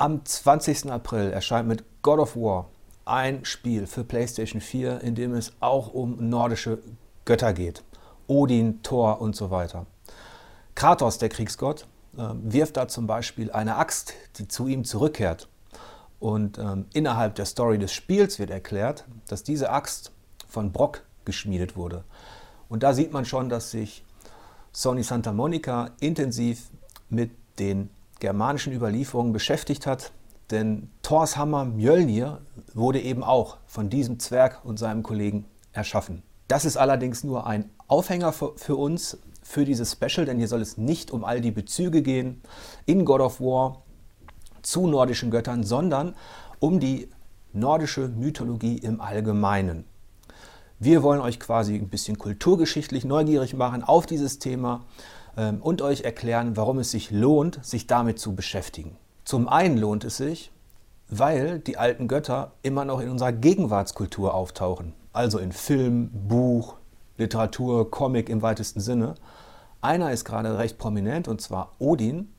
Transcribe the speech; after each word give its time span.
Am 0.00 0.24
20. 0.24 0.90
April 0.90 1.30
erscheint 1.30 1.68
mit 1.68 1.84
God 2.00 2.20
of 2.20 2.34
War 2.34 2.70
ein 3.04 3.44
Spiel 3.44 3.86
für 3.86 4.02
PlayStation 4.02 4.62
4, 4.62 5.02
in 5.02 5.14
dem 5.14 5.34
es 5.34 5.52
auch 5.60 5.92
um 5.92 6.30
nordische 6.30 6.78
Götter 7.26 7.52
geht. 7.52 7.84
Odin, 8.26 8.82
Thor 8.82 9.20
und 9.20 9.36
so 9.36 9.50
weiter. 9.50 9.84
Kratos, 10.74 11.18
der 11.18 11.28
Kriegsgott, 11.28 11.86
äh, 12.16 12.22
wirft 12.32 12.78
da 12.78 12.88
zum 12.88 13.06
Beispiel 13.06 13.52
eine 13.52 13.76
Axt, 13.76 14.14
die 14.38 14.48
zu 14.48 14.68
ihm 14.68 14.84
zurückkehrt. 14.84 15.48
Und 16.18 16.56
ähm, 16.56 16.86
innerhalb 16.94 17.34
der 17.34 17.44
Story 17.44 17.78
des 17.78 17.92
Spiels 17.92 18.38
wird 18.38 18.48
erklärt, 18.48 19.04
dass 19.28 19.42
diese 19.42 19.68
Axt 19.68 20.12
von 20.48 20.72
Brock 20.72 21.02
geschmiedet 21.26 21.76
wurde. 21.76 22.04
Und 22.70 22.84
da 22.84 22.94
sieht 22.94 23.12
man 23.12 23.26
schon, 23.26 23.50
dass 23.50 23.70
sich 23.70 24.02
Sony 24.72 25.02
Santa 25.02 25.34
Monica 25.34 25.90
intensiv 26.00 26.70
mit 27.10 27.32
den 27.58 27.90
germanischen 28.20 28.72
Überlieferungen 28.72 29.32
beschäftigt 29.32 29.86
hat. 29.86 30.12
Denn 30.50 30.90
Thors 31.02 31.36
Hammer 31.36 31.64
Mjölnir 31.64 32.40
wurde 32.74 33.00
eben 33.00 33.22
auch 33.22 33.58
von 33.66 33.90
diesem 33.90 34.18
Zwerg 34.18 34.64
und 34.64 34.78
seinem 34.78 35.02
Kollegen 35.02 35.46
erschaffen. 35.72 36.22
Das 36.48 36.64
ist 36.64 36.76
allerdings 36.76 37.22
nur 37.22 37.46
ein 37.46 37.70
Aufhänger 37.86 38.32
für 38.32 38.76
uns, 38.76 39.18
für 39.42 39.64
dieses 39.64 39.92
Special, 39.92 40.26
denn 40.26 40.38
hier 40.38 40.48
soll 40.48 40.60
es 40.60 40.76
nicht 40.76 41.10
um 41.10 41.24
all 41.24 41.40
die 41.40 41.50
Bezüge 41.50 42.02
gehen 42.02 42.42
in 42.86 43.04
God 43.04 43.20
of 43.20 43.40
War 43.40 43.82
zu 44.62 44.86
nordischen 44.86 45.30
Göttern, 45.30 45.62
sondern 45.64 46.14
um 46.58 46.80
die 46.80 47.08
nordische 47.52 48.08
Mythologie 48.08 48.78
im 48.78 49.00
Allgemeinen. 49.00 49.84
Wir 50.78 51.02
wollen 51.02 51.20
euch 51.20 51.38
quasi 51.38 51.74
ein 51.74 51.88
bisschen 51.88 52.18
kulturgeschichtlich 52.18 53.04
neugierig 53.04 53.54
machen 53.54 53.84
auf 53.84 54.06
dieses 54.06 54.38
Thema 54.38 54.84
und 55.36 55.82
euch 55.82 56.02
erklären, 56.02 56.56
warum 56.56 56.78
es 56.78 56.90
sich 56.90 57.10
lohnt, 57.10 57.64
sich 57.64 57.86
damit 57.86 58.18
zu 58.18 58.34
beschäftigen. 58.34 58.96
Zum 59.24 59.48
einen 59.48 59.76
lohnt 59.76 60.04
es 60.04 60.16
sich, 60.16 60.50
weil 61.08 61.58
die 61.58 61.76
alten 61.76 62.08
Götter 62.08 62.52
immer 62.62 62.84
noch 62.84 63.00
in 63.00 63.08
unserer 63.08 63.32
Gegenwartskultur 63.32 64.34
auftauchen, 64.34 64.94
also 65.12 65.38
in 65.38 65.52
Film, 65.52 66.10
Buch, 66.12 66.76
Literatur, 67.16 67.90
Comic 67.90 68.28
im 68.28 68.42
weitesten 68.42 68.80
Sinne. 68.80 69.14
Einer 69.80 70.12
ist 70.12 70.24
gerade 70.24 70.58
recht 70.58 70.78
prominent 70.78 71.28
und 71.28 71.40
zwar 71.40 71.72
Odin. 71.78 72.32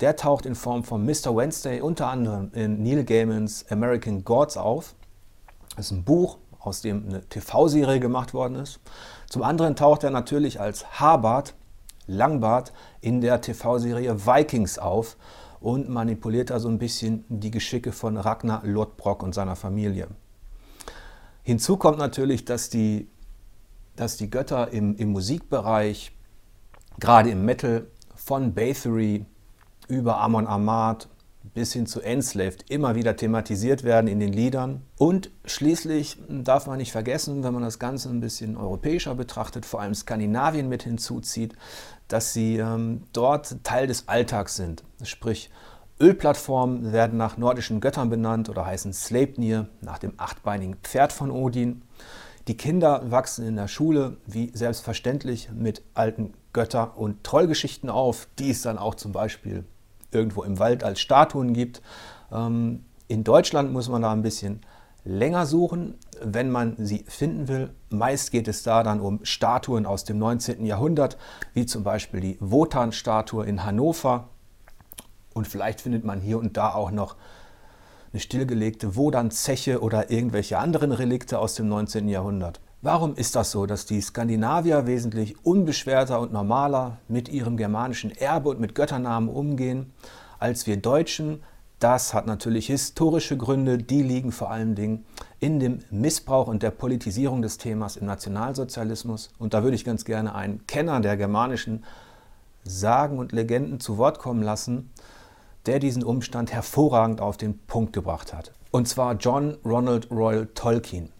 Der 0.00 0.16
taucht 0.16 0.46
in 0.46 0.54
Form 0.54 0.84
von 0.84 1.04
Mr. 1.04 1.36
Wednesday 1.36 1.80
unter 1.80 2.08
anderem 2.08 2.50
in 2.54 2.82
Neil 2.82 3.04
Gaimans 3.04 3.66
American 3.70 4.24
Gods 4.24 4.56
auf. 4.56 4.94
Das 5.76 5.86
ist 5.86 5.92
ein 5.92 6.04
Buch, 6.04 6.38
aus 6.58 6.80
dem 6.80 7.06
eine 7.08 7.22
TV-Serie 7.28 8.00
gemacht 8.00 8.34
worden 8.34 8.56
ist. 8.56 8.80
Zum 9.28 9.42
anderen 9.42 9.76
taucht 9.76 10.04
er 10.04 10.10
natürlich 10.10 10.60
als 10.60 11.00
Haarbart, 11.00 11.54
Langbart 12.12 12.72
in 13.00 13.20
der 13.20 13.40
TV-Serie 13.40 14.26
Vikings 14.26 14.78
auf 14.78 15.16
und 15.60 15.88
manipuliert 15.88 16.50
da 16.50 16.58
so 16.58 16.68
ein 16.68 16.78
bisschen 16.78 17.24
die 17.28 17.50
Geschicke 17.50 17.92
von 17.92 18.16
Ragnar 18.16 18.62
Lodbrok 18.64 19.22
und 19.22 19.34
seiner 19.34 19.56
Familie. 19.56 20.08
Hinzu 21.42 21.76
kommt 21.76 21.98
natürlich, 21.98 22.44
dass 22.44 22.68
die, 22.68 23.08
dass 23.96 24.16
die 24.16 24.30
Götter 24.30 24.72
im, 24.72 24.96
im 24.96 25.10
Musikbereich, 25.10 26.12
gerade 26.98 27.30
im 27.30 27.44
Metal, 27.44 27.86
von 28.14 28.54
Bathory 28.54 29.26
über 29.88 30.20
Amon 30.20 30.46
Amarth 30.46 31.08
bis 31.54 31.72
hin 31.72 31.86
zu 31.86 32.00
Enslaved 32.00 32.70
immer 32.70 32.94
wieder 32.94 33.16
thematisiert 33.16 33.84
werden 33.84 34.06
in 34.06 34.20
den 34.20 34.32
Liedern. 34.32 34.82
Und 34.96 35.30
schließlich 35.44 36.18
darf 36.28 36.66
man 36.66 36.78
nicht 36.78 36.92
vergessen, 36.92 37.42
wenn 37.44 37.54
man 37.54 37.62
das 37.62 37.78
Ganze 37.78 38.08
ein 38.08 38.20
bisschen 38.20 38.56
europäischer 38.56 39.14
betrachtet, 39.14 39.66
vor 39.66 39.80
allem 39.80 39.94
Skandinavien 39.94 40.68
mit 40.68 40.84
hinzuzieht, 40.84 41.54
dass 42.08 42.32
sie 42.32 42.56
ähm, 42.58 43.04
dort 43.12 43.64
Teil 43.64 43.86
des 43.86 44.08
Alltags 44.08 44.56
sind. 44.56 44.84
Sprich, 45.02 45.50
Ölplattformen 46.00 46.92
werden 46.92 47.16
nach 47.16 47.36
nordischen 47.36 47.80
Göttern 47.80 48.10
benannt 48.10 48.48
oder 48.48 48.66
heißen 48.66 48.92
Sleipnir 48.92 49.68
nach 49.80 49.98
dem 49.98 50.14
achtbeinigen 50.16 50.76
Pferd 50.82 51.12
von 51.12 51.30
Odin. 51.30 51.82
Die 52.48 52.56
Kinder 52.56 53.10
wachsen 53.10 53.46
in 53.46 53.54
der 53.54 53.68
Schule 53.68 54.16
wie 54.26 54.50
selbstverständlich 54.52 55.50
mit 55.54 55.82
alten 55.94 56.34
Götter- 56.52 56.96
und 56.96 57.22
Trollgeschichten 57.22 57.88
auf, 57.88 58.26
die 58.38 58.50
es 58.50 58.62
dann 58.62 58.78
auch 58.78 58.96
zum 58.96 59.12
Beispiel 59.12 59.64
irgendwo 60.14 60.42
im 60.42 60.58
Wald 60.58 60.84
als 60.84 61.00
Statuen 61.00 61.52
gibt. 61.52 61.82
Ähm, 62.30 62.84
in 63.08 63.24
Deutschland 63.24 63.72
muss 63.72 63.88
man 63.88 64.02
da 64.02 64.12
ein 64.12 64.22
bisschen 64.22 64.60
länger 65.04 65.46
suchen, 65.46 65.98
wenn 66.22 66.50
man 66.50 66.76
sie 66.78 67.04
finden 67.08 67.48
will. 67.48 67.70
Meist 67.90 68.30
geht 68.30 68.48
es 68.48 68.62
da 68.62 68.82
dann 68.82 69.00
um 69.00 69.24
Statuen 69.24 69.86
aus 69.86 70.04
dem 70.04 70.18
19. 70.18 70.64
Jahrhundert, 70.64 71.16
wie 71.54 71.66
zum 71.66 71.82
Beispiel 71.82 72.20
die 72.20 72.36
Wotan-Statue 72.40 73.44
in 73.44 73.64
Hannover. 73.64 74.28
Und 75.34 75.48
vielleicht 75.48 75.80
findet 75.80 76.04
man 76.04 76.20
hier 76.20 76.38
und 76.38 76.56
da 76.56 76.72
auch 76.72 76.90
noch 76.90 77.16
eine 78.12 78.20
stillgelegte 78.20 78.94
Wodan-Zeche 78.94 79.80
oder 79.80 80.10
irgendwelche 80.10 80.58
anderen 80.58 80.92
Relikte 80.92 81.38
aus 81.38 81.54
dem 81.54 81.68
19. 81.68 82.08
Jahrhundert. 82.08 82.60
Warum 82.84 83.14
ist 83.14 83.36
das 83.36 83.52
so, 83.52 83.64
dass 83.64 83.86
die 83.86 84.00
Skandinavier 84.00 84.88
wesentlich 84.88 85.36
unbeschwerter 85.46 86.18
und 86.18 86.32
normaler 86.32 86.98
mit 87.06 87.28
ihrem 87.28 87.56
germanischen 87.56 88.10
Erbe 88.10 88.48
und 88.48 88.58
mit 88.58 88.74
Götternamen 88.74 89.28
umgehen 89.28 89.92
als 90.40 90.66
wir 90.66 90.76
Deutschen? 90.78 91.44
Das 91.78 92.12
hat 92.12 92.26
natürlich 92.26 92.66
historische 92.66 93.36
Gründe, 93.36 93.78
die 93.78 94.02
liegen 94.02 94.32
vor 94.32 94.50
allen 94.50 94.74
Dingen 94.74 95.06
in 95.38 95.60
dem 95.60 95.78
Missbrauch 95.92 96.48
und 96.48 96.64
der 96.64 96.72
Politisierung 96.72 97.40
des 97.40 97.56
Themas 97.56 97.94
im 97.94 98.06
Nationalsozialismus. 98.06 99.30
Und 99.38 99.54
da 99.54 99.62
würde 99.62 99.76
ich 99.76 99.84
ganz 99.84 100.04
gerne 100.04 100.34
einen 100.34 100.66
Kenner 100.66 100.98
der 100.98 101.16
germanischen 101.16 101.84
Sagen 102.64 103.20
und 103.20 103.30
Legenden 103.30 103.78
zu 103.78 103.96
Wort 103.96 104.18
kommen 104.18 104.42
lassen, 104.42 104.90
der 105.66 105.78
diesen 105.78 106.02
Umstand 106.02 106.52
hervorragend 106.52 107.20
auf 107.20 107.36
den 107.36 107.60
Punkt 107.60 107.92
gebracht 107.92 108.34
hat. 108.34 108.50
Und 108.72 108.88
zwar 108.88 109.14
John 109.14 109.56
Ronald 109.64 110.10
Royal 110.10 110.46
Tolkien. 110.46 111.12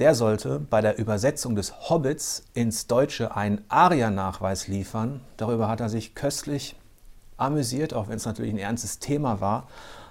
Der 0.00 0.16
sollte 0.16 0.58
bei 0.58 0.80
der 0.80 0.98
Übersetzung 0.98 1.54
des 1.54 1.88
Hobbits 1.88 2.42
ins 2.52 2.88
Deutsche 2.88 3.36
einen 3.36 3.64
Aria-Nachweis 3.68 4.66
liefern. 4.66 5.20
Darüber 5.36 5.68
hat 5.68 5.80
er 5.80 5.88
sich 5.88 6.16
köstlich 6.16 6.74
amüsiert, 7.36 7.94
auch 7.94 8.08
wenn 8.08 8.16
es 8.16 8.26
natürlich 8.26 8.52
ein 8.52 8.58
ernstes 8.58 8.98
Thema 8.98 9.40
war 9.40 9.68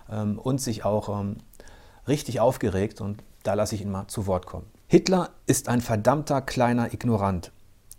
ähm, 0.10 0.40
und 0.40 0.62
sich 0.62 0.86
auch 0.86 1.10
ähm, 1.10 1.38
richtig 2.08 2.40
aufgeregt. 2.40 3.02
Und 3.02 3.24
da 3.44 3.56
lasse 3.56 3.76
ich 3.76 3.82
ihn 3.82 3.92
mal 3.92 4.08
zu 4.08 4.26
Wort 4.26 4.46
kommen. 4.46 4.68
Hitler 4.88 5.32
ist 5.48 5.68
ein 5.68 5.82
verdammter 5.82 6.42
kleiner 6.42 6.94
Ignorant, 6.94 7.52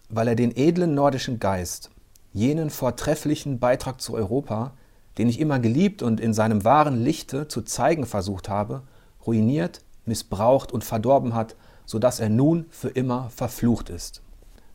weil 0.08 0.28
er 0.28 0.36
den 0.36 0.56
edlen 0.56 0.94
nordischen 0.94 1.38
Geist, 1.38 1.90
jenen 2.32 2.70
vortrefflichen 2.70 3.58
Beitrag 3.58 4.00
zu 4.00 4.14
Europa, 4.14 4.72
den 5.18 5.28
ich 5.28 5.38
immer 5.38 5.58
geliebt 5.58 6.02
und 6.02 6.18
in 6.18 6.32
seinem 6.32 6.64
wahren 6.64 7.02
Lichte 7.02 7.46
zu 7.46 7.60
zeigen 7.60 8.06
versucht 8.06 8.48
habe, 8.48 8.82
ruiniert, 9.26 9.82
missbraucht 10.06 10.72
und 10.72 10.82
verdorben 10.82 11.34
hat, 11.34 11.56
sodass 11.86 12.20
er 12.20 12.28
nun 12.28 12.66
für 12.70 12.88
immer 12.88 13.30
verflucht 13.30 13.90
ist. 13.90 14.22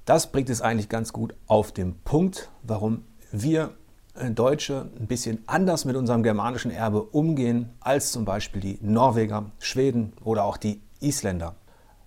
Das 0.05 0.31
bringt 0.31 0.49
es 0.49 0.61
eigentlich 0.61 0.89
ganz 0.89 1.13
gut 1.13 1.35
auf 1.47 1.71
den 1.71 1.95
Punkt, 1.99 2.49
warum 2.63 3.03
wir 3.31 3.75
äh, 4.15 4.31
Deutsche 4.31 4.89
ein 4.99 5.07
bisschen 5.07 5.43
anders 5.45 5.85
mit 5.85 5.95
unserem 5.95 6.23
germanischen 6.23 6.71
Erbe 6.71 7.03
umgehen 7.03 7.69
als 7.79 8.11
zum 8.11 8.25
Beispiel 8.25 8.61
die 8.61 8.79
Norweger, 8.81 9.51
Schweden 9.59 10.13
oder 10.23 10.45
auch 10.45 10.57
die 10.57 10.81
Isländer. 10.99 11.55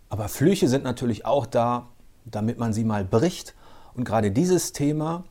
Aber 0.08 0.28
Flüche 0.28 0.68
sind 0.68 0.84
natürlich 0.84 1.24
auch 1.24 1.46
da, 1.46 1.88
damit 2.24 2.58
man 2.58 2.72
sie 2.72 2.84
mal 2.84 3.04
bricht. 3.04 3.54
Und 3.94 4.04
gerade 4.04 4.30
dieses 4.30 4.72
Thema, 4.72 5.24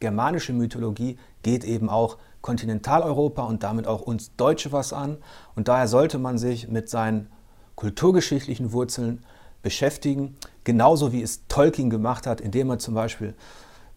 germanische 0.00 0.52
Mythologie, 0.52 1.18
geht 1.42 1.64
eben 1.64 1.88
auch 1.88 2.18
Kontinentaleuropa 2.40 3.44
und 3.44 3.62
damit 3.62 3.86
auch 3.86 4.02
uns 4.02 4.34
Deutsche 4.36 4.72
was 4.72 4.92
an. 4.92 5.18
Und 5.54 5.68
daher 5.68 5.88
sollte 5.88 6.18
man 6.18 6.36
sich 6.38 6.68
mit 6.68 6.88
seinen 6.88 7.28
kulturgeschichtlichen 7.76 8.72
Wurzeln 8.72 9.24
beschäftigen, 9.62 10.36
genauso 10.64 11.12
wie 11.12 11.22
es 11.22 11.46
Tolkien 11.48 11.90
gemacht 11.90 12.26
hat, 12.26 12.40
indem 12.40 12.70
er 12.70 12.78
zum 12.78 12.94
Beispiel 12.94 13.34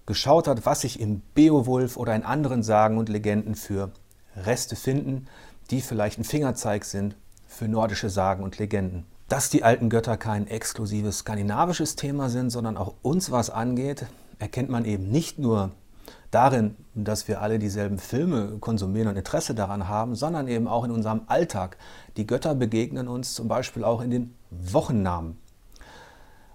geschaut 0.05 0.47
hat, 0.47 0.65
was 0.65 0.81
sich 0.81 0.99
im 0.99 1.21
Beowulf 1.35 1.97
oder 1.97 2.15
in 2.15 2.23
anderen 2.23 2.63
Sagen 2.63 2.97
und 2.97 3.09
Legenden 3.09 3.55
für 3.55 3.91
Reste 4.35 4.75
finden, 4.75 5.27
die 5.69 5.81
vielleicht 5.81 6.17
ein 6.17 6.23
Fingerzeig 6.23 6.85
sind 6.85 7.15
für 7.47 7.67
nordische 7.67 8.09
Sagen 8.09 8.43
und 8.43 8.57
Legenden. 8.57 9.05
Dass 9.27 9.49
die 9.49 9.63
alten 9.63 9.89
Götter 9.89 10.15
kein 10.15 10.47
exklusives 10.47 11.19
skandinavisches 11.19 11.97
Thema 11.97 12.29
sind, 12.29 12.49
sondern 12.49 12.77
auch 12.77 12.93
uns 13.01 13.29
was 13.31 13.49
angeht, 13.49 14.05
erkennt 14.39 14.69
man 14.69 14.85
eben 14.85 15.09
nicht 15.09 15.37
nur 15.39 15.71
darin, 16.37 16.75
dass 16.93 17.27
wir 17.27 17.41
alle 17.41 17.57
dieselben 17.57 17.97
Filme 17.97 18.59
konsumieren 18.59 19.07
und 19.07 19.17
Interesse 19.17 19.55
daran 19.55 19.87
haben, 19.87 20.13
sondern 20.13 20.47
eben 20.47 20.67
auch 20.67 20.83
in 20.83 20.91
unserem 20.91 21.21
Alltag. 21.25 21.77
Die 22.15 22.27
Götter 22.27 22.53
begegnen 22.53 23.07
uns 23.07 23.33
zum 23.33 23.47
Beispiel 23.47 23.83
auch 23.83 24.01
in 24.01 24.11
den 24.11 24.35
Wochennamen. 24.51 25.39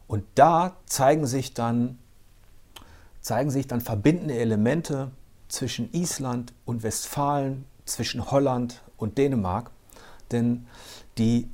Und 0.06 0.22
da 0.36 0.76
zeigen 0.86 1.26
sich 1.26 1.52
dann, 1.52 1.98
zeigen 3.22 3.50
sich 3.50 3.66
dann 3.66 3.80
verbindende 3.80 4.38
Elemente 4.38 5.10
zwischen 5.48 5.92
Island 5.92 6.52
und 6.64 6.84
Westfalen, 6.84 7.64
zwischen 7.84 8.30
Holland 8.30 8.82
und 8.96 9.18
Dänemark. 9.18 9.72
Denn 10.30 10.68
die 11.18 11.48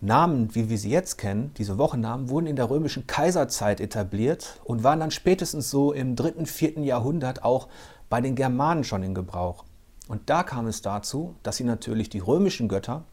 Namen, 0.00 0.54
wie 0.54 0.68
wir 0.68 0.76
sie 0.76 0.90
jetzt 0.90 1.16
kennen, 1.16 1.52
diese 1.56 1.78
Wochennamen, 1.78 2.28
wurden 2.28 2.46
in 2.46 2.56
der 2.56 2.68
römischen 2.68 3.06
Kaiserzeit 3.06 3.80
etabliert 3.80 4.60
und 4.64 4.84
waren 4.84 5.00
dann 5.00 5.10
spätestens 5.10 5.70
so 5.70 5.92
im 5.92 6.16
dritten, 6.16 6.44
vierten 6.44 6.82
Jahrhundert 6.82 7.44
auch 7.44 7.68
bei 8.10 8.20
den 8.20 8.36
Germanen 8.36 8.84
schon 8.84 9.02
in 9.02 9.14
Gebrauch. 9.14 9.64
Und 10.08 10.28
da 10.28 10.42
kam 10.42 10.66
es 10.66 10.82
dazu, 10.82 11.34
dass 11.42 11.56
sie 11.56 11.64
natürlich 11.64 12.10
die 12.10 12.18
römischen 12.18 12.68
Götter, 12.68 13.04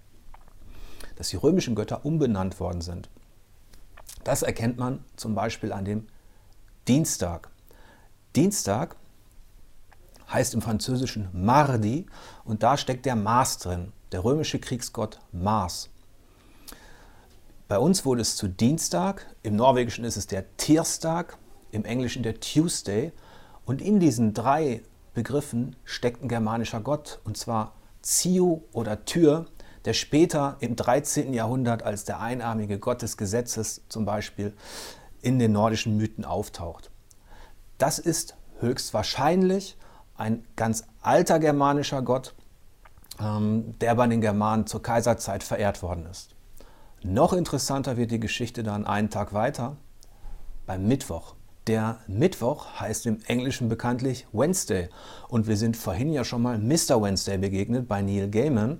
dass 1.15 1.29
die 1.29 1.37
römischen 1.37 1.75
Götter 1.75 2.05
umbenannt 2.05 2.59
worden 2.59 2.81
sind. 2.81 3.09
Das 4.23 4.41
erkennt 4.41 4.77
man 4.77 5.03
zum 5.15 5.35
Beispiel 5.35 5.71
an 5.71 5.85
dem 5.85 6.07
Dienstag. 6.87 7.49
Dienstag 8.35 8.95
heißt 10.31 10.53
im 10.53 10.61
Französischen 10.61 11.29
Mardi 11.33 12.07
und 12.43 12.63
da 12.63 12.77
steckt 12.77 13.05
der 13.05 13.15
Mars 13.15 13.57
drin, 13.57 13.93
der 14.11 14.23
römische 14.23 14.59
Kriegsgott 14.59 15.19
Mars. 15.31 15.92
Bei 17.73 17.79
uns 17.79 18.05
wurde 18.05 18.21
es 18.21 18.35
zu 18.35 18.47
Dienstag, 18.47 19.25
im 19.41 19.55
Norwegischen 19.55 20.05
ist 20.05 20.15
es 20.15 20.27
der 20.27 20.45
Tierstag, 20.57 21.39
im 21.71 21.85
Englischen 21.85 22.21
der 22.21 22.39
Tuesday 22.39 23.11
und 23.65 23.81
in 23.81 23.99
diesen 23.99 24.35
drei 24.35 24.83
Begriffen 25.15 25.75
steckt 25.83 26.21
ein 26.21 26.27
germanischer 26.27 26.81
Gott 26.81 27.19
und 27.23 27.35
zwar 27.35 27.73
Ziu 28.03 28.61
oder 28.73 29.05
Tür, 29.05 29.47
der 29.85 29.93
später 29.93 30.57
im 30.59 30.75
13. 30.75 31.33
Jahrhundert 31.33 31.81
als 31.81 32.03
der 32.03 32.19
einarmige 32.19 32.77
Gott 32.77 33.01
des 33.01 33.17
Gesetzes 33.17 33.81
zum 33.89 34.05
Beispiel 34.05 34.53
in 35.23 35.39
den 35.39 35.53
nordischen 35.53 35.97
Mythen 35.97 36.25
auftaucht. 36.25 36.91
Das 37.79 37.97
ist 37.97 38.35
höchstwahrscheinlich 38.59 39.77
ein 40.15 40.45
ganz 40.55 40.83
alter 41.01 41.39
germanischer 41.39 42.03
Gott, 42.03 42.35
ähm, 43.19 43.73
der 43.79 43.95
bei 43.95 44.05
den 44.05 44.21
Germanen 44.21 44.67
zur 44.67 44.83
Kaiserzeit 44.83 45.41
verehrt 45.41 45.81
worden 45.81 46.05
ist. 46.05 46.35
Noch 47.05 47.33
interessanter 47.33 47.97
wird 47.97 48.11
die 48.11 48.19
Geschichte 48.19 48.63
dann 48.63 48.85
einen 48.85 49.09
Tag 49.09 49.33
weiter 49.33 49.75
beim 50.65 50.87
Mittwoch. 50.87 51.35
Der 51.67 51.99
Mittwoch 52.07 52.79
heißt 52.79 53.05
im 53.07 53.19
Englischen 53.27 53.67
bekanntlich 53.67 54.25
Wednesday 54.31 54.87
und 55.27 55.45
wir 55.45 55.57
sind 55.57 55.75
vorhin 55.75 56.13
ja 56.13 56.23
schon 56.23 56.41
mal 56.41 56.57
Mr. 56.57 57.01
Wednesday 57.01 57.37
begegnet 57.37 57.89
bei 57.89 58.01
Neil 58.01 58.29
Gaiman. 58.29 58.79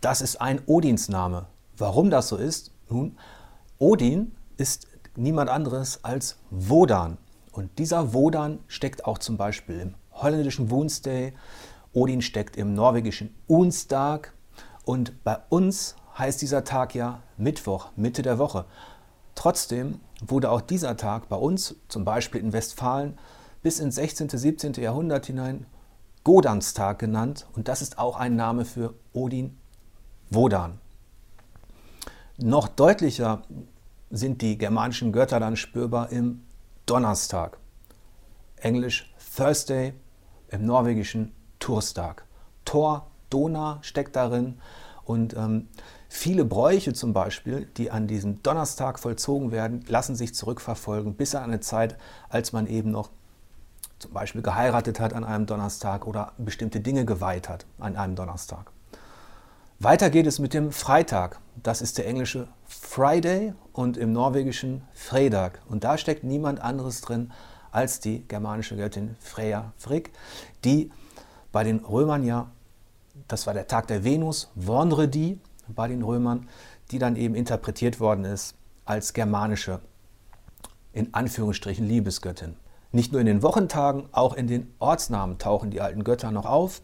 Das 0.00 0.20
ist 0.20 0.40
ein 0.40 0.60
Odinsname. 0.66 1.46
Warum 1.76 2.10
das 2.10 2.28
so 2.28 2.36
ist? 2.36 2.70
Nun, 2.88 3.18
Odin 3.78 4.36
ist 4.56 4.86
niemand 5.16 5.50
anderes 5.50 6.04
als 6.04 6.38
Wodan. 6.50 7.18
Und 7.50 7.76
dieser 7.80 8.14
Wodan 8.14 8.60
steckt 8.68 9.04
auch 9.04 9.18
zum 9.18 9.36
Beispiel 9.36 9.80
im 9.80 9.94
holländischen 10.12 10.70
Woensday, 10.70 11.32
Odin 11.92 12.22
steckt 12.22 12.56
im 12.56 12.74
norwegischen 12.74 13.34
Onsdag 13.48 14.32
und 14.84 15.24
bei 15.24 15.38
uns 15.48 15.96
heißt 16.18 16.42
dieser 16.42 16.64
Tag 16.64 16.94
ja 16.94 17.22
Mittwoch, 17.36 17.88
Mitte 17.96 18.22
der 18.22 18.38
Woche. 18.38 18.64
Trotzdem 19.34 20.00
wurde 20.20 20.50
auch 20.50 20.60
dieser 20.60 20.96
Tag 20.96 21.28
bei 21.28 21.36
uns, 21.36 21.76
zum 21.88 22.04
Beispiel 22.04 22.40
in 22.40 22.52
Westfalen, 22.52 23.18
bis 23.62 23.78
ins 23.78 23.94
16., 23.94 24.28
17. 24.30 24.72
Jahrhundert 24.74 25.26
hinein 25.26 25.66
Godanstag 26.24 26.98
genannt 26.98 27.46
und 27.54 27.68
das 27.68 27.82
ist 27.82 27.98
auch 27.98 28.16
ein 28.16 28.36
Name 28.36 28.64
für 28.64 28.94
Odin 29.12 29.56
Wodan. 30.30 30.78
Noch 32.36 32.68
deutlicher 32.68 33.42
sind 34.10 34.42
die 34.42 34.58
germanischen 34.58 35.12
Götter 35.12 35.40
dann 35.40 35.56
spürbar 35.56 36.10
im 36.10 36.42
Donnerstag. 36.86 37.58
Englisch 38.56 39.14
Thursday, 39.36 39.94
im 40.50 40.64
norwegischen 40.64 41.32
Turstag. 41.58 42.24
Tor, 42.64 43.06
Dona 43.30 43.78
steckt 43.82 44.16
darin 44.16 44.60
und 45.04 45.34
ähm, 45.36 45.68
viele 46.08 46.44
Bräuche 46.44 46.92
zum 46.92 47.12
Beispiel, 47.12 47.66
die 47.76 47.90
an 47.90 48.06
diesem 48.06 48.42
Donnerstag 48.42 48.98
vollzogen 48.98 49.52
werden, 49.52 49.84
lassen 49.88 50.16
sich 50.16 50.34
zurückverfolgen 50.34 51.14
bis 51.14 51.34
an 51.34 51.44
eine 51.44 51.60
Zeit, 51.60 51.96
als 52.28 52.52
man 52.52 52.66
eben 52.66 52.90
noch 52.90 53.10
zum 53.98 54.12
Beispiel 54.12 54.42
geheiratet 54.42 55.00
hat 55.00 55.12
an 55.12 55.24
einem 55.24 55.46
Donnerstag 55.46 56.06
oder 56.06 56.32
bestimmte 56.38 56.80
Dinge 56.80 57.04
geweiht 57.04 57.48
hat 57.48 57.66
an 57.78 57.96
einem 57.96 58.14
Donnerstag. 58.14 58.70
Weiter 59.80 60.10
geht 60.10 60.26
es 60.26 60.38
mit 60.38 60.54
dem 60.54 60.72
Freitag. 60.72 61.38
Das 61.62 61.82
ist 61.82 61.98
der 61.98 62.06
englische 62.06 62.48
Friday 62.66 63.54
und 63.72 63.96
im 63.96 64.12
norwegischen 64.12 64.82
Fredag. 64.92 65.60
Und 65.68 65.84
da 65.84 65.98
steckt 65.98 66.24
niemand 66.24 66.60
anderes 66.60 67.00
drin 67.00 67.30
als 67.70 68.00
die 68.00 68.26
germanische 68.26 68.76
Göttin 68.76 69.16
Freya 69.20 69.72
Frigg, 69.76 70.10
die 70.64 70.90
bei 71.52 71.64
den 71.64 71.78
Römern 71.78 72.24
ja, 72.24 72.50
das 73.28 73.46
war 73.46 73.54
der 73.54 73.66
Tag 73.66 73.86
der 73.86 74.04
Venus, 74.04 74.50
Vonredi 74.56 75.40
bei 75.74 75.88
den 75.88 76.02
Römern, 76.02 76.48
die 76.90 76.98
dann 76.98 77.16
eben 77.16 77.34
interpretiert 77.34 78.00
worden 78.00 78.24
ist 78.24 78.54
als 78.84 79.12
germanische, 79.12 79.80
in 80.92 81.12
Anführungsstrichen, 81.14 81.86
Liebesgöttin. 81.86 82.56
Nicht 82.90 83.12
nur 83.12 83.20
in 83.20 83.26
den 83.26 83.42
Wochentagen, 83.42 84.08
auch 84.12 84.34
in 84.34 84.46
den 84.46 84.72
Ortsnamen 84.78 85.38
tauchen 85.38 85.70
die 85.70 85.80
alten 85.80 86.04
Götter 86.04 86.30
noch 86.30 86.46
auf. 86.46 86.80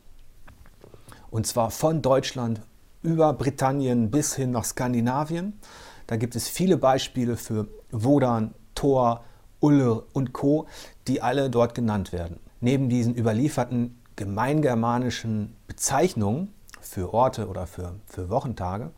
Und 1.31 1.47
zwar 1.47 1.71
von 1.71 2.03
Deutschland 2.03 2.61
über 3.03 3.33
Britannien 3.33 4.11
bis 4.11 4.35
hin 4.35 4.51
nach 4.51 4.65
Skandinavien. 4.65 5.59
Da 6.07 6.17
gibt 6.17 6.37
es 6.37 6.49
viele 6.49 6.77
Beispiele 6.77 7.37
für 7.37 7.69
Wodan, 7.91 8.55
Thor, 8.75 9.25
Ulle 9.61 10.05
und 10.13 10.33
Co., 10.33 10.67
die 11.09 11.23
alle 11.23 11.49
dort 11.51 11.75
genannt 11.75 12.13
werden. 12.13 12.39
Neben 12.61 12.89
diesen 12.89 13.17
überlieferten 13.17 14.01
gemeingermanischen 14.17 15.57
Bezeichnungen 15.67 16.54
für 16.85 17.13
Orte 17.13 17.49
oder 17.49 17.67
für, 17.67 17.95
für 18.07 18.31
Wochentage 18.31 18.93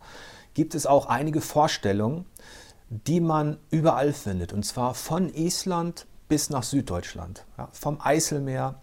gibt 0.54 0.74
es 0.74 0.86
auch 0.86 1.06
einige 1.06 1.40
Vorstellungen, 1.40 2.26
die 2.88 3.20
man 3.20 3.58
überall 3.70 4.12
findet. 4.12 4.52
Und 4.52 4.64
zwar 4.64 4.94
von 4.94 5.32
Island 5.34 6.06
bis 6.28 6.50
nach 6.50 6.62
Süddeutschland, 6.62 7.44
ja, 7.58 7.68
vom 7.72 8.00
Eiselmeer 8.00 8.80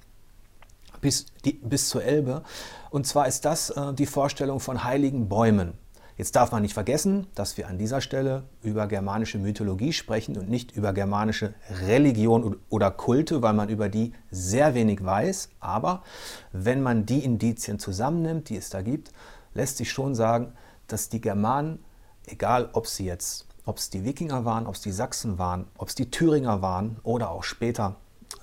bis, 1.01 1.25
die, 1.45 1.53
bis 1.53 1.89
zur 1.89 2.03
Elbe. 2.03 2.43
Und 2.89 3.05
zwar 3.05 3.27
ist 3.27 3.45
das 3.45 3.69
äh, 3.71 3.93
die 3.93 4.05
Vorstellung 4.05 4.59
von 4.59 4.83
heiligen 4.83 5.29
Bäumen. 5.29 5.73
Jetzt 6.15 6.35
darf 6.35 6.51
man 6.51 6.61
nicht 6.61 6.75
vergessen, 6.75 7.27
dass 7.33 7.57
wir 7.57 7.67
an 7.67 7.79
dieser 7.79 7.99
Stelle 7.99 8.43
über 8.61 8.87
germanische 8.87 9.39
Mythologie 9.39 9.93
sprechen 9.93 10.37
und 10.37 10.47
nicht 10.47 10.75
über 10.75 10.93
germanische 10.93 11.55
Religion 11.87 12.57
oder 12.69 12.91
Kulte, 12.91 13.41
weil 13.41 13.53
man 13.53 13.69
über 13.69 13.89
die 13.89 14.13
sehr 14.29 14.75
wenig 14.75 15.03
weiß. 15.03 15.49
Aber 15.59 16.03
wenn 16.51 16.83
man 16.83 17.07
die 17.07 17.23
Indizien 17.23 17.79
zusammennimmt, 17.79 18.49
die 18.49 18.57
es 18.57 18.69
da 18.69 18.81
gibt, 18.81 19.11
lässt 19.55 19.77
sich 19.77 19.91
schon 19.91 20.13
sagen, 20.13 20.53
dass 20.87 21.09
die 21.09 21.21
Germanen, 21.21 21.83
egal 22.27 22.69
ob 22.73 22.85
sie 22.85 23.05
jetzt, 23.05 23.47
ob 23.65 23.77
es 23.77 23.89
die 23.89 24.03
Wikinger 24.03 24.45
waren, 24.45 24.67
ob 24.67 24.75
es 24.75 24.81
die 24.81 24.91
Sachsen 24.91 25.39
waren, 25.39 25.65
ob 25.77 25.87
es 25.87 25.95
die 25.95 26.11
Thüringer 26.11 26.61
waren 26.61 26.97
oder 27.03 27.31
auch 27.31 27.43
später 27.43 27.95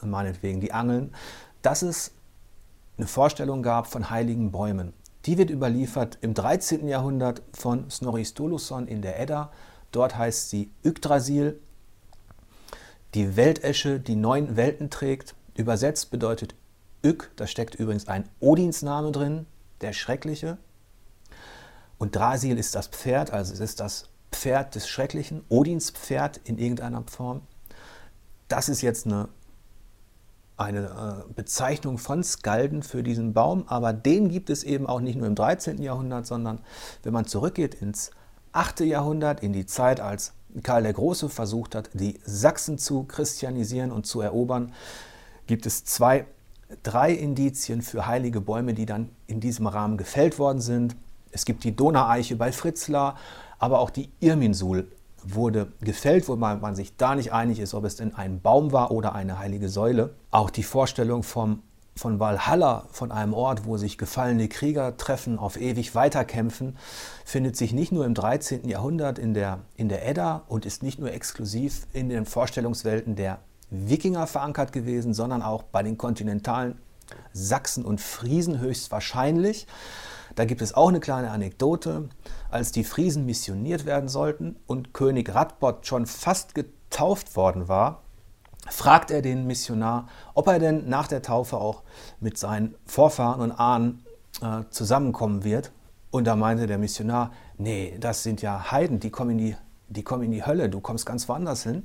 meinetwegen 0.02 0.60
die 0.60 0.72
Angeln, 0.72 1.14
dass 1.62 1.82
es 1.82 2.12
eine 2.96 3.06
Vorstellung 3.06 3.62
gab 3.62 3.86
von 3.86 4.10
heiligen 4.10 4.50
Bäumen. 4.50 4.92
Die 5.26 5.36
wird 5.36 5.50
überliefert 5.50 6.18
im 6.22 6.34
13. 6.34 6.88
Jahrhundert 6.88 7.42
von 7.52 7.90
Snorri 7.90 8.24
Sturluson 8.24 8.86
in 8.86 9.02
der 9.02 9.20
Edda. 9.20 9.52
Dort 9.92 10.16
heißt 10.16 10.50
sie 10.50 10.70
Yggdrasil, 10.84 11.60
die 13.14 13.36
Weltesche, 13.36 14.00
die 14.00 14.16
neun 14.16 14.56
Welten 14.56 14.88
trägt. 14.88 15.34
Übersetzt 15.54 16.10
bedeutet 16.10 16.54
Yg, 17.04 17.30
da 17.36 17.46
steckt 17.46 17.74
übrigens 17.74 18.08
ein 18.08 18.28
Odinsname 18.40 19.10
drin, 19.12 19.46
der 19.80 19.92
Schreckliche. 19.92 20.58
Und 21.98 22.16
Drasil 22.16 22.58
ist 22.58 22.74
das 22.74 22.88
Pferd, 22.88 23.30
also 23.30 23.52
es 23.52 23.60
ist 23.60 23.80
das 23.80 24.08
Pferd 24.32 24.74
des 24.74 24.88
Schrecklichen, 24.88 25.44
Odins 25.48 25.90
Pferd 25.90 26.40
in 26.44 26.56
irgendeiner 26.56 27.02
Form. 27.06 27.42
Das 28.48 28.68
ist 28.68 28.80
jetzt 28.80 29.06
eine 29.06 29.28
eine 30.60 31.24
äh, 31.28 31.32
Bezeichnung 31.32 31.98
von 31.98 32.22
Skalden 32.22 32.82
für 32.82 33.02
diesen 33.02 33.32
Baum, 33.32 33.64
aber 33.66 33.92
den 33.92 34.28
gibt 34.28 34.50
es 34.50 34.62
eben 34.62 34.86
auch 34.86 35.00
nicht 35.00 35.16
nur 35.16 35.26
im 35.26 35.34
13. 35.34 35.82
Jahrhundert, 35.82 36.26
sondern 36.26 36.60
wenn 37.02 37.12
man 37.12 37.24
zurückgeht 37.24 37.74
ins 37.74 38.10
8. 38.52 38.80
Jahrhundert, 38.80 39.42
in 39.42 39.52
die 39.52 39.66
Zeit, 39.66 40.00
als 40.00 40.34
Karl 40.62 40.82
der 40.82 40.92
Große 40.92 41.28
versucht 41.28 41.74
hat, 41.74 41.90
die 41.94 42.20
Sachsen 42.24 42.78
zu 42.78 43.04
christianisieren 43.04 43.90
und 43.90 44.06
zu 44.06 44.20
erobern, 44.20 44.72
gibt 45.46 45.66
es 45.66 45.84
zwei, 45.84 46.26
drei 46.82 47.12
Indizien 47.12 47.80
für 47.82 48.06
heilige 48.06 48.40
Bäume, 48.40 48.74
die 48.74 48.86
dann 48.86 49.10
in 49.26 49.40
diesem 49.40 49.66
Rahmen 49.66 49.96
gefällt 49.96 50.38
worden 50.38 50.60
sind. 50.60 50.94
Es 51.32 51.44
gibt 51.44 51.64
die 51.64 51.74
Donaueiche 51.74 52.36
bei 52.36 52.52
Fritzlar, 52.52 53.16
aber 53.58 53.78
auch 53.78 53.90
die 53.90 54.10
Irminsul 54.20 54.88
wurde 55.24 55.72
gefällt, 55.80 56.28
wo 56.28 56.36
man, 56.36 56.74
sich 56.74 56.96
da 56.96 57.14
nicht 57.14 57.32
einig 57.32 57.60
ist, 57.60 57.74
ob 57.74 57.84
es 57.84 57.96
denn 57.96 58.14
ein 58.14 58.40
Baum 58.40 58.72
war 58.72 58.90
oder 58.90 59.14
eine 59.14 59.38
heilige 59.38 59.68
Säule. 59.68 60.14
Auch 60.30 60.50
die 60.50 60.62
Vorstellung 60.62 61.22
vom, 61.22 61.62
von 61.96 62.18
Valhalla, 62.18 62.86
von 62.90 63.12
einem 63.12 63.34
Ort, 63.34 63.66
wo 63.66 63.76
sich 63.76 63.98
gefallene 63.98 64.48
Krieger 64.48 64.96
treffen, 64.96 65.38
auf 65.38 65.60
ewig 65.60 65.94
weiterkämpfen, 65.94 66.76
findet 67.24 67.56
sich 67.56 67.72
nicht 67.72 67.92
nur 67.92 68.06
im 68.06 68.14
13. 68.14 68.68
Jahrhundert 68.68 69.18
in 69.18 69.34
der, 69.34 69.60
in 69.76 69.88
der 69.88 70.08
Edda 70.08 70.42
und 70.48 70.66
ist 70.66 70.82
nicht 70.82 70.98
nur 70.98 71.12
exklusiv 71.12 71.86
in 71.92 72.08
den 72.08 72.26
Vorstellungswelten 72.26 73.16
der 73.16 73.38
Wikinger 73.70 74.26
verankert 74.26 74.72
gewesen, 74.72 75.14
sondern 75.14 75.42
auch 75.42 75.62
bei 75.62 75.82
den 75.82 75.96
kontinentalen 75.96 76.78
Sachsen 77.32 77.84
und 77.84 78.00
Friesen 78.00 78.58
höchstwahrscheinlich. 78.58 79.66
Da 80.34 80.44
gibt 80.44 80.62
es 80.62 80.74
auch 80.74 80.88
eine 80.88 81.00
kleine 81.00 81.30
Anekdote. 81.30 82.08
Als 82.50 82.72
die 82.72 82.84
Friesen 82.84 83.26
missioniert 83.26 83.86
werden 83.86 84.08
sollten 84.08 84.56
und 84.66 84.94
König 84.94 85.34
Radbot 85.34 85.86
schon 85.86 86.06
fast 86.06 86.54
getauft 86.54 87.36
worden 87.36 87.68
war, 87.68 88.02
fragt 88.68 89.10
er 89.10 89.22
den 89.22 89.46
Missionar, 89.46 90.08
ob 90.34 90.48
er 90.48 90.58
denn 90.58 90.88
nach 90.88 91.08
der 91.08 91.22
Taufe 91.22 91.56
auch 91.56 91.82
mit 92.20 92.38
seinen 92.38 92.74
Vorfahren 92.86 93.40
und 93.40 93.52
Ahnen 93.52 94.04
äh, 94.42 94.62
zusammenkommen 94.70 95.44
wird. 95.44 95.72
Und 96.10 96.26
da 96.26 96.36
meinte 96.36 96.66
der 96.66 96.78
Missionar, 96.78 97.32
nee, 97.56 97.96
das 98.00 98.22
sind 98.22 98.42
ja 98.42 98.70
Heiden, 98.70 99.00
die 99.00 99.10
kommen 99.10 99.30
in 99.30 99.38
die, 99.38 99.56
die, 99.88 100.02
kommen 100.02 100.24
in 100.24 100.32
die 100.32 100.44
Hölle, 100.44 100.68
du 100.68 100.80
kommst 100.80 101.06
ganz 101.06 101.28
woanders 101.28 101.62
hin. 101.62 101.84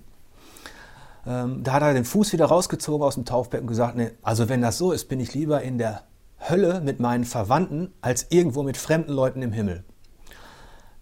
Ähm, 1.28 1.64
da 1.64 1.74
hat 1.74 1.84
er 1.84 1.94
den 1.94 2.06
Fuß 2.06 2.34
wieder 2.34 2.46
rausgezogen 2.46 3.06
aus 3.06 3.16
dem 3.16 3.26
Taufbecken 3.26 3.66
und 3.66 3.70
gesagt, 3.70 3.96
nee, 3.96 4.12
also 4.22 4.50
wenn 4.50 4.62
das 4.62 4.78
so 4.78 4.92
ist, 4.92 5.06
bin 5.10 5.20
ich 5.20 5.34
lieber 5.34 5.62
in 5.62 5.78
der 5.78 6.04
Hölle 6.40 6.82
mit 6.82 7.00
meinen 7.00 7.24
Verwandten 7.24 7.94
als 8.02 8.28
irgendwo 8.30 8.64
mit 8.64 8.78
fremden 8.78 9.14
Leuten 9.14 9.42
im 9.42 9.52
Himmel. 9.52 9.84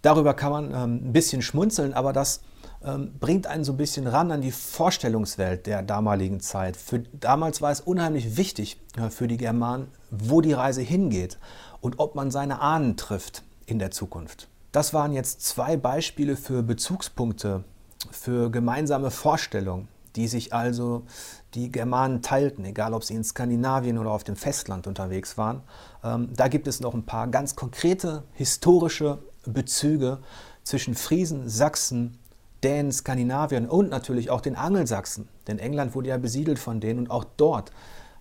Darüber 0.02 0.34
kann 0.34 0.52
man 0.52 0.64
ähm, 0.74 1.08
ein 1.08 1.12
bisschen 1.12 1.40
schmunzeln, 1.40 1.94
aber 1.94 2.12
das 2.12 2.42
ähm, 2.84 3.14
bringt 3.18 3.46
einen 3.46 3.64
so 3.64 3.72
ein 3.72 3.78
bisschen 3.78 4.06
ran 4.06 4.30
an 4.30 4.42
die 4.42 4.52
Vorstellungswelt 4.52 5.66
der 5.66 5.82
damaligen 5.82 6.40
Zeit. 6.40 6.76
Für, 6.76 6.98
damals 6.98 7.62
war 7.62 7.70
es 7.70 7.80
unheimlich 7.80 8.36
wichtig 8.36 8.78
äh, 8.96 9.08
für 9.08 9.28
die 9.28 9.38
Germanen, 9.38 9.88
wo 10.10 10.40
die 10.40 10.52
Reise 10.52 10.82
hingeht 10.82 11.38
und 11.80 11.98
ob 11.98 12.14
man 12.14 12.30
seine 12.30 12.60
Ahnen 12.60 12.96
trifft 12.96 13.42
in 13.66 13.78
der 13.78 13.90
Zukunft. 13.90 14.48
Das 14.72 14.92
waren 14.92 15.12
jetzt 15.12 15.40
zwei 15.42 15.76
Beispiele 15.76 16.36
für 16.36 16.62
Bezugspunkte, 16.62 17.64
für 18.10 18.50
gemeinsame 18.50 19.10
Vorstellungen, 19.10 19.88
die 20.16 20.28
sich 20.28 20.52
also 20.52 21.04
die 21.54 21.70
Germanen 21.70 22.22
teilten, 22.22 22.64
egal 22.64 22.94
ob 22.94 23.04
sie 23.04 23.14
in 23.14 23.24
Skandinavien 23.24 23.98
oder 23.98 24.10
auf 24.10 24.24
dem 24.24 24.36
Festland 24.36 24.86
unterwegs 24.86 25.38
waren. 25.38 25.62
Ähm, 26.02 26.30
da 26.34 26.48
gibt 26.48 26.66
es 26.66 26.80
noch 26.80 26.94
ein 26.94 27.06
paar 27.06 27.28
ganz 27.28 27.54
konkrete 27.56 28.24
historische 28.32 29.18
Bezüge 29.46 30.18
zwischen 30.64 30.94
Friesen, 30.94 31.48
Sachsen, 31.48 32.18
Dänen, 32.62 32.92
Skandinavien 32.92 33.68
und 33.68 33.90
natürlich 33.90 34.30
auch 34.30 34.40
den 34.40 34.56
Angelsachsen. 34.56 35.28
Denn 35.46 35.58
England 35.58 35.94
wurde 35.94 36.08
ja 36.08 36.16
besiedelt 36.16 36.58
von 36.58 36.80
denen 36.80 37.00
und 37.00 37.10
auch 37.10 37.24
dort 37.36 37.72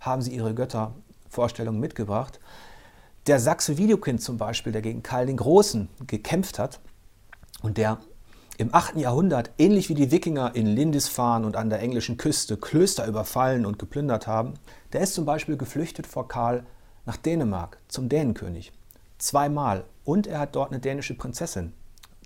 haben 0.02 0.22
sie 0.22 0.36
ihre 0.36 0.54
Göttervorstellungen 0.54 1.80
mitgebracht. 1.80 2.40
Der 3.26 3.40
Sachse 3.40 3.78
Videokind 3.78 4.22
zum 4.22 4.38
Beispiel, 4.38 4.74
der 4.74 4.82
gegen 4.82 5.02
Karl 5.02 5.26
den 5.26 5.38
Großen 5.38 5.88
gekämpft 6.06 6.60
hat 6.60 6.82
und 7.62 7.78
der 7.78 8.00
im 8.58 8.74
8. 8.74 8.98
Jahrhundert, 8.98 9.52
ähnlich 9.58 9.90
wie 9.90 9.96
die 9.96 10.12
Wikinger 10.12 10.56
in 10.56 10.68
Lindisfarne 10.68 11.46
und 11.46 11.56
an 11.56 11.72
der 11.72 11.80
englischen 11.80 12.18
Küste 12.18 12.56
Klöster 12.56 13.08
überfallen 13.08 13.66
und 13.66 13.80
geplündert 13.80 14.28
haben, 14.28 14.54
der 14.94 15.02
ist 15.02 15.16
zum 15.16 15.26
Beispiel 15.26 15.58
geflüchtet 15.58 16.06
vor 16.06 16.28
Karl 16.28 16.64
nach 17.06 17.18
Dänemark, 17.18 17.80
zum 17.88 18.10
Dänenkönig. 18.10 18.72
Zweimal. 19.18 19.86
Und 20.04 20.28
er 20.28 20.40
hat 20.40 20.56
dort 20.56 20.72
eine 20.72 20.80
dänische 20.80 21.16
Prinzessin 21.16 21.74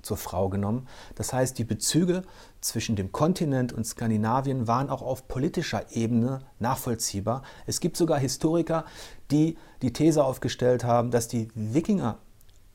zur 0.01 0.17
Frau 0.17 0.49
genommen. 0.49 0.87
Das 1.15 1.31
heißt, 1.31 1.57
die 1.57 1.63
Bezüge 1.63 2.23
zwischen 2.59 2.95
dem 2.95 3.11
Kontinent 3.11 3.71
und 3.71 3.85
Skandinavien 3.85 4.67
waren 4.67 4.89
auch 4.89 5.01
auf 5.01 5.27
politischer 5.27 5.85
Ebene 5.91 6.39
nachvollziehbar. 6.59 7.43
Es 7.65 7.79
gibt 7.79 7.97
sogar 7.97 8.19
Historiker, 8.19 8.85
die 9.31 9.57
die 9.81 9.93
These 9.93 10.23
aufgestellt 10.23 10.83
haben, 10.83 11.11
dass 11.11 11.27
die 11.27 11.49
Wikinger 11.55 12.17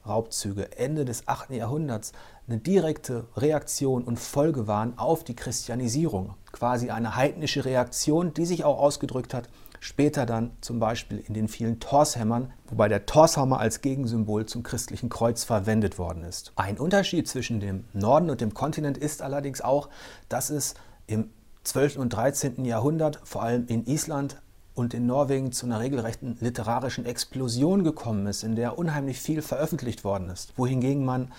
Raubzüge 0.06 0.76
Ende 0.76 1.04
des 1.04 1.28
8. 1.28 1.50
Jahrhunderts 1.50 2.12
eine 2.49 2.59
direkte 2.59 3.28
Reaktion 3.37 4.04
und 4.04 4.18
Folge 4.18 4.66
waren 4.66 4.99
auf 4.99 5.25
die 5.25 5.37
Christianisierung. 5.37 6.35
Quasi 6.50 6.90
eine 6.90 7.16
heidnische 7.16 7.64
Reaktion, 7.64 8.35
die 8.35 8.47
sich 8.47 8.64
auch 8.64 8.78
ausgedrückt 8.78 9.32
hat 9.32 9.49
Später 9.85 10.26
dann 10.26 10.52
zum 10.61 10.78
Beispiel 10.78 11.18
in 11.18 11.35
den 11.35 11.49
vielen 11.49 11.80
Torshämmern, 11.80 12.52
wobei 12.68 12.87
der 12.87 13.04
Torshammer 13.04 13.59
als 13.59 13.80
Gegensymbol 13.80 14.47
zum 14.47 14.62
christlichen 14.62 15.09
Kreuz 15.09 15.42
verwendet 15.42 15.99
worden 15.99 16.23
ist. 16.23 16.52
Ein 16.54 16.78
Unterschied 16.78 17.26
zwischen 17.26 17.59
dem 17.59 17.82
Norden 17.92 18.30
und 18.30 18.40
dem 18.40 18.54
Kontinent 18.54 18.97
ist 18.97 19.23
allerdings 19.23 19.61
auch, 19.61 19.88
dass 20.28 20.50
es 20.50 20.75
im 21.09 21.30
12. 21.64 21.97
und 21.97 22.11
13. 22.11 22.64
Jahrhundert, 22.64 23.18
vor 23.25 23.42
allem 23.42 23.66
in 23.66 23.85
Island 23.87 24.40
und 24.75 24.95
in 24.95 25.07
Norwegen, 25.07 25.52
zu 25.52 25.67
einer 25.67 25.81
regelrechten 25.81 26.37
literarischen 26.41 27.05
Explosion 27.05 27.85
gekommen 27.85 28.26
ist, 28.26 28.43
in 28.43 28.57
der 28.57 28.79
unheimlich 28.79 29.21
viel 29.21 29.43
veröffentlicht 29.43 30.05
worden 30.05 30.31
ist, 30.31 30.52
wohingegen 30.57 31.05
man 31.05 31.33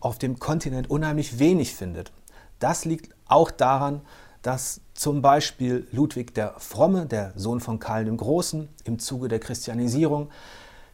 auf 0.00 0.18
dem 0.18 0.38
Kontinent 0.38 0.88
unheimlich 0.88 1.38
wenig 1.38 1.74
findet. 1.74 2.12
Das 2.58 2.84
liegt 2.84 3.14
auch 3.26 3.50
daran, 3.50 4.00
dass 4.42 4.80
zum 4.94 5.20
Beispiel 5.20 5.86
Ludwig 5.92 6.34
der 6.34 6.54
Fromme, 6.58 7.06
der 7.06 7.32
Sohn 7.36 7.60
von 7.60 7.78
Karl 7.78 8.06
dem 8.06 8.16
Großen, 8.16 8.68
im 8.84 8.98
Zuge 8.98 9.28
der 9.28 9.38
Christianisierung 9.38 10.30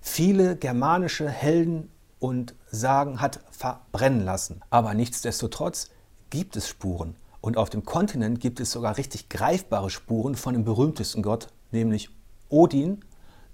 viele 0.00 0.56
germanische 0.56 1.28
Helden 1.28 1.90
und 2.18 2.54
Sagen 2.70 3.20
hat 3.20 3.40
verbrennen 3.50 4.24
lassen. 4.24 4.60
Aber 4.70 4.94
nichtsdestotrotz 4.94 5.90
gibt 6.30 6.56
es 6.56 6.68
Spuren. 6.68 7.16
Und 7.46 7.58
auf 7.58 7.70
dem 7.70 7.84
Kontinent 7.84 8.40
gibt 8.40 8.58
es 8.58 8.72
sogar 8.72 8.96
richtig 8.96 9.28
greifbare 9.28 9.88
Spuren 9.88 10.34
von 10.34 10.54
dem 10.54 10.64
berühmtesten 10.64 11.22
Gott, 11.22 11.46
nämlich 11.70 12.10
Odin, 12.48 13.04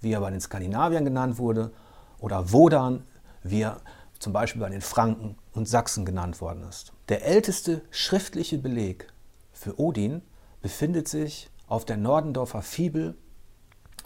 wie 0.01 0.13
er 0.13 0.21
bei 0.21 0.31
den 0.31 0.41
Skandinaviern 0.41 1.05
genannt 1.05 1.37
wurde, 1.37 1.73
oder 2.19 2.53
Wodan, 2.53 3.03
wie 3.43 3.61
er 3.61 3.83
zum 4.19 4.33
Beispiel 4.33 4.63
bei 4.63 4.71
den 4.71 4.81
Franken 4.81 5.37
und 5.53 5.69
Sachsen 5.69 6.07
genannt 6.07 6.41
worden 6.41 6.63
ist. 6.67 6.95
Der 7.11 7.27
älteste 7.27 7.83
schriftliche 7.91 8.57
Beleg 8.57 9.09
für 9.53 9.79
Odin 9.79 10.23
befindet 10.63 11.07
sich 11.07 11.51
auf 11.67 11.85
der 11.85 11.99
Nordendorfer 11.99 12.63
Fibel, 12.63 13.15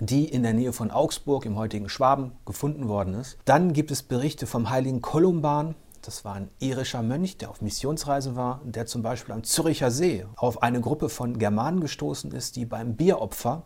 die 0.01 0.25
in 0.25 0.43
der 0.43 0.53
Nähe 0.53 0.73
von 0.73 0.91
Augsburg 0.91 1.47
im 1.47 1.55
heutigen 1.55 1.89
Schwaben 1.89 2.33
gefunden 2.45 2.89
worden 2.89 3.15
ist. 3.15 3.39
Dann 3.45 3.73
gibt 3.73 3.93
es 3.93 4.03
Berichte 4.03 4.49
vom 4.49 4.69
heiligen 4.69 5.01
Kolumban. 5.01 5.77
Das 6.07 6.25
war 6.25 6.35
ein 6.35 6.51
irischer 6.61 7.03
Mönch, 7.03 7.37
der 7.37 7.51
auf 7.51 7.61
Missionsreise 7.61 8.37
war, 8.37 8.61
der 8.63 8.87
zum 8.87 9.03
Beispiel 9.03 9.35
am 9.35 9.43
Züricher 9.43 9.91
See 9.91 10.25
auf 10.37 10.63
eine 10.63 10.81
Gruppe 10.81 11.09
von 11.09 11.37
Germanen 11.37 11.81
gestoßen 11.81 12.31
ist, 12.31 12.55
die 12.55 12.65
beim 12.65 12.95
Bieropfer, 12.95 13.65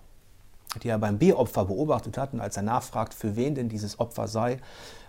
die 0.82 0.88
er 0.88 0.98
beim 0.98 1.18
Bieropfer 1.18 1.66
beobachtet 1.66 2.16
hat. 2.16 2.32
Und 2.32 2.40
als 2.40 2.56
er 2.56 2.62
nachfragt, 2.62 3.12
für 3.12 3.36
wen 3.36 3.54
denn 3.54 3.68
dieses 3.68 4.00
Opfer 4.00 4.26
sei, 4.26 4.58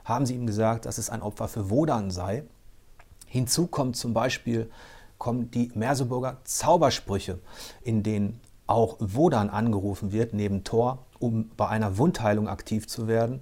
haben 0.03 0.25
sie 0.25 0.35
ihm 0.35 0.45
gesagt, 0.45 0.85
dass 0.85 0.97
es 0.97 1.09
ein 1.09 1.21
Opfer 1.21 1.47
für 1.47 1.69
Wodan 1.69 2.11
sei. 2.11 2.43
Hinzu 3.27 3.67
kommt 3.67 3.95
zum 3.95 4.13
Beispiel 4.13 4.69
kommen 5.17 5.51
die 5.51 5.71
Merseburger 5.73 6.35
Zaubersprüche, 6.43 7.39
in 7.81 8.03
denen 8.03 8.41
auch 8.67 8.97
Wodan 8.99 9.49
angerufen 9.49 10.11
wird, 10.11 10.33
neben 10.33 10.65
Thor, 10.65 11.05
um 11.19 11.49
bei 11.55 11.69
einer 11.69 11.97
Wundheilung 11.97 12.49
aktiv 12.49 12.89
zu 12.89 13.07
werden. 13.07 13.39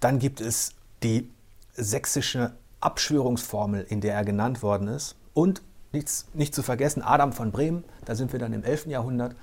Dann 0.00 0.20
gibt 0.20 0.40
es 0.40 0.72
die 1.02 1.28
sächsische 1.74 2.54
Abschwörungsformel, 2.80 3.84
in 3.88 4.00
der 4.00 4.14
er 4.14 4.24
genannt 4.24 4.62
worden 4.62 4.88
ist. 4.88 5.16
Und 5.34 5.62
nichts, 5.92 6.26
nicht 6.34 6.54
zu 6.54 6.62
vergessen, 6.62 7.02
Adam 7.02 7.32
von 7.32 7.52
Bremen, 7.52 7.84
da 8.04 8.14
sind 8.14 8.32
wir 8.32 8.38
dann 8.38 8.52
im 8.52 8.64
11. 8.64 8.86
Jahrhundert, 8.86 9.36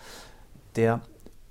der 0.76 1.02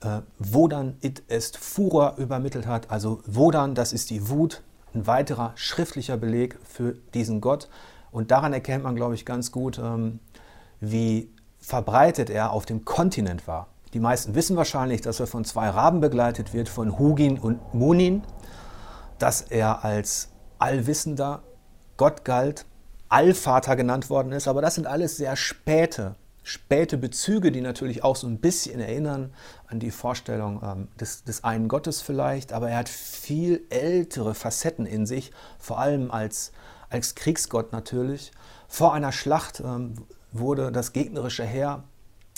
äh, 0.00 0.20
Wodan 0.38 0.96
it 1.00 1.22
est 1.28 1.56
furor 1.56 2.14
übermittelt 2.16 2.66
hat. 2.66 2.90
Also 2.90 3.20
Wodan, 3.26 3.74
das 3.74 3.92
ist 3.92 4.10
die 4.10 4.28
Wut, 4.28 4.62
ein 4.94 5.06
weiterer 5.06 5.52
schriftlicher 5.56 6.16
Beleg 6.16 6.58
für 6.64 6.94
diesen 7.14 7.40
Gott. 7.40 7.68
Und 8.10 8.30
daran 8.30 8.52
erkennt 8.52 8.84
man, 8.84 8.96
glaube 8.96 9.14
ich, 9.14 9.26
ganz 9.26 9.52
gut, 9.52 9.78
ähm, 9.78 10.20
wie 10.80 11.30
verbreitet 11.58 12.30
er 12.30 12.52
auf 12.52 12.66
dem 12.66 12.84
Kontinent 12.84 13.46
war. 13.46 13.68
Die 13.92 14.00
meisten 14.00 14.34
wissen 14.34 14.56
wahrscheinlich, 14.56 15.00
dass 15.00 15.20
er 15.20 15.26
von 15.26 15.44
zwei 15.44 15.68
Raben 15.68 16.00
begleitet 16.00 16.52
wird, 16.54 16.68
von 16.68 16.98
Hugin 16.98 17.38
und 17.38 17.74
Munin, 17.74 18.22
dass 19.18 19.42
er 19.42 19.84
als 19.84 20.28
allwissender 20.58 21.42
Gott 21.96 22.24
galt, 22.24 22.66
Allvater 23.08 23.76
genannt 23.76 24.10
worden 24.10 24.32
ist. 24.32 24.48
Aber 24.48 24.62
das 24.62 24.74
sind 24.74 24.86
alles 24.86 25.16
sehr 25.16 25.36
späte, 25.36 26.16
späte 26.42 26.98
Bezüge, 26.98 27.52
die 27.52 27.60
natürlich 27.60 28.02
auch 28.02 28.16
so 28.16 28.26
ein 28.26 28.38
bisschen 28.38 28.80
erinnern 28.80 29.32
an 29.68 29.80
die 29.80 29.90
Vorstellung 29.90 30.60
ähm, 30.62 30.88
des, 31.00 31.24
des 31.24 31.44
einen 31.44 31.68
Gottes 31.68 32.02
vielleicht. 32.02 32.52
Aber 32.52 32.70
er 32.70 32.78
hat 32.78 32.88
viel 32.88 33.64
ältere 33.70 34.34
Facetten 34.34 34.86
in 34.86 35.06
sich, 35.06 35.32
vor 35.58 35.78
allem 35.78 36.10
als 36.10 36.52
als 36.90 37.14
Kriegsgott 37.14 37.72
natürlich. 37.72 38.32
Vor 38.68 38.94
einer 38.94 39.12
Schlacht 39.12 39.60
ähm, 39.60 39.94
wurde 40.32 40.72
das 40.72 40.92
gegnerische 40.92 41.44
Heer 41.44 41.84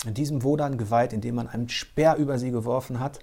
diesem 0.05 0.43
Wodan 0.43 0.77
geweiht, 0.77 1.11
indem 1.11 1.35
man 1.35 1.47
einen 1.47 1.69
Speer 1.69 2.15
über 2.15 2.39
sie 2.39 2.51
geworfen 2.51 2.99
hat. 2.99 3.19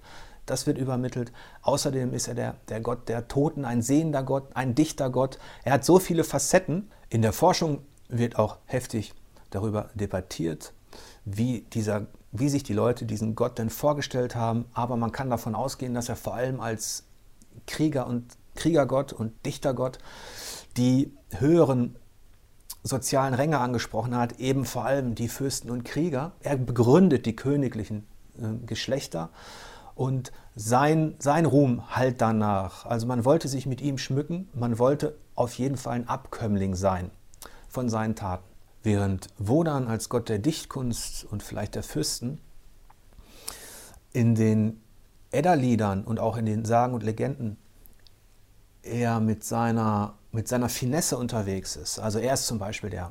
Das 0.46 0.66
wird 0.66 0.78
übermittelt. 0.78 1.32
Außerdem 1.62 2.14
ist 2.14 2.28
er 2.28 2.34
der, 2.34 2.56
der 2.68 2.80
Gott 2.80 3.08
der 3.08 3.28
Toten, 3.28 3.64
ein 3.64 3.82
sehender 3.82 4.22
Gott, 4.22 4.48
ein 4.54 4.74
dichter 4.74 5.10
Gott. 5.10 5.38
Er 5.64 5.72
hat 5.72 5.84
so 5.84 5.98
viele 5.98 6.24
Facetten. 6.24 6.90
In 7.08 7.22
der 7.22 7.32
Forschung 7.32 7.80
wird 8.08 8.38
auch 8.38 8.58
heftig 8.66 9.12
darüber 9.50 9.90
debattiert, 9.94 10.72
wie, 11.24 11.62
dieser, 11.72 12.06
wie 12.30 12.48
sich 12.48 12.62
die 12.62 12.74
Leute 12.74 13.06
diesen 13.06 13.34
Gott 13.34 13.58
denn 13.58 13.70
vorgestellt 13.70 14.36
haben. 14.36 14.66
Aber 14.72 14.96
man 14.96 15.12
kann 15.12 15.30
davon 15.30 15.56
ausgehen, 15.56 15.94
dass 15.94 16.08
er 16.08 16.16
vor 16.16 16.34
allem 16.34 16.60
als 16.60 17.04
Krieger 17.66 18.06
und 18.06 18.36
Kriegergott 18.54 19.12
und 19.12 19.32
Dichtergott 19.44 19.98
die 20.76 21.12
höheren 21.30 21.96
sozialen 22.82 23.34
Ränge 23.34 23.58
angesprochen 23.58 24.16
hat, 24.16 24.38
eben 24.38 24.64
vor 24.64 24.84
allem 24.84 25.16
die 25.16 25.28
Fürsten 25.28 25.70
und 25.70 25.84
Krieger. 25.84 26.32
Er 26.40 26.56
begründet 26.56 27.26
die 27.26 27.34
königlichen 27.34 28.06
äh, 28.38 28.64
Geschlechter 28.64 29.30
und 29.96 30.30
sein, 30.54 31.16
sein 31.18 31.46
Ruhm 31.46 31.96
halt 31.96 32.20
danach. 32.20 32.86
Also 32.86 33.06
man 33.08 33.24
wollte 33.24 33.48
sich 33.48 33.66
mit 33.66 33.80
ihm 33.80 33.98
schmücken, 33.98 34.48
man 34.54 34.78
wollte 34.78 35.16
auf 35.34 35.54
jeden 35.54 35.76
Fall 35.76 35.94
ein 35.94 36.08
Abkömmling 36.08 36.76
sein 36.76 37.10
von 37.68 37.88
seinen 37.88 38.14
Taten. 38.14 38.44
Während 38.84 39.28
Wodan 39.38 39.88
als 39.88 40.08
Gott 40.08 40.28
der 40.28 40.38
Dichtkunst 40.38 41.24
und 41.24 41.42
vielleicht 41.42 41.74
der 41.74 41.82
Fürsten 41.82 42.38
in 44.12 44.36
den 44.36 44.80
Edda-Liedern 45.32 46.04
und 46.04 46.20
auch 46.20 46.36
in 46.36 46.46
den 46.46 46.64
Sagen 46.64 46.94
und 46.94 47.02
Legenden 47.02 47.58
er 48.82 49.18
mit 49.18 49.42
seiner, 49.42 50.14
mit 50.30 50.46
seiner 50.46 50.68
Finesse 50.68 51.18
unterwegs 51.18 51.74
ist. 51.74 51.98
Also 51.98 52.20
er 52.20 52.34
ist 52.34 52.46
zum 52.46 52.58
Beispiel 52.58 52.90
der, 52.90 53.10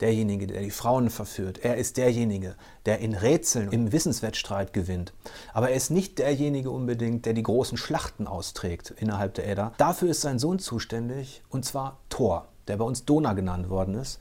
derjenige, 0.00 0.46
der 0.46 0.62
die 0.62 0.70
Frauen 0.70 1.10
verführt. 1.10 1.58
Er 1.62 1.76
ist 1.76 1.96
derjenige, 1.96 2.56
der 2.86 2.98
in 3.00 3.14
Rätseln, 3.14 3.70
im 3.70 3.92
Wissenswettstreit 3.92 4.72
gewinnt. 4.72 5.12
Aber 5.52 5.70
er 5.70 5.76
ist 5.76 5.90
nicht 5.90 6.18
derjenige 6.18 6.70
unbedingt, 6.70 7.26
der 7.26 7.34
die 7.34 7.42
großen 7.42 7.78
Schlachten 7.78 8.26
austrägt 8.26 8.94
innerhalb 8.96 9.34
der 9.34 9.48
Edda. 9.48 9.72
Dafür 9.78 10.10
ist 10.10 10.20
sein 10.20 10.38
Sohn 10.38 10.58
zuständig, 10.58 11.42
und 11.48 11.64
zwar 11.64 11.98
Thor, 12.08 12.48
der 12.68 12.76
bei 12.76 12.84
uns 12.84 13.04
Dona 13.04 13.34
genannt 13.34 13.68
worden 13.68 13.94
ist. 13.94 14.18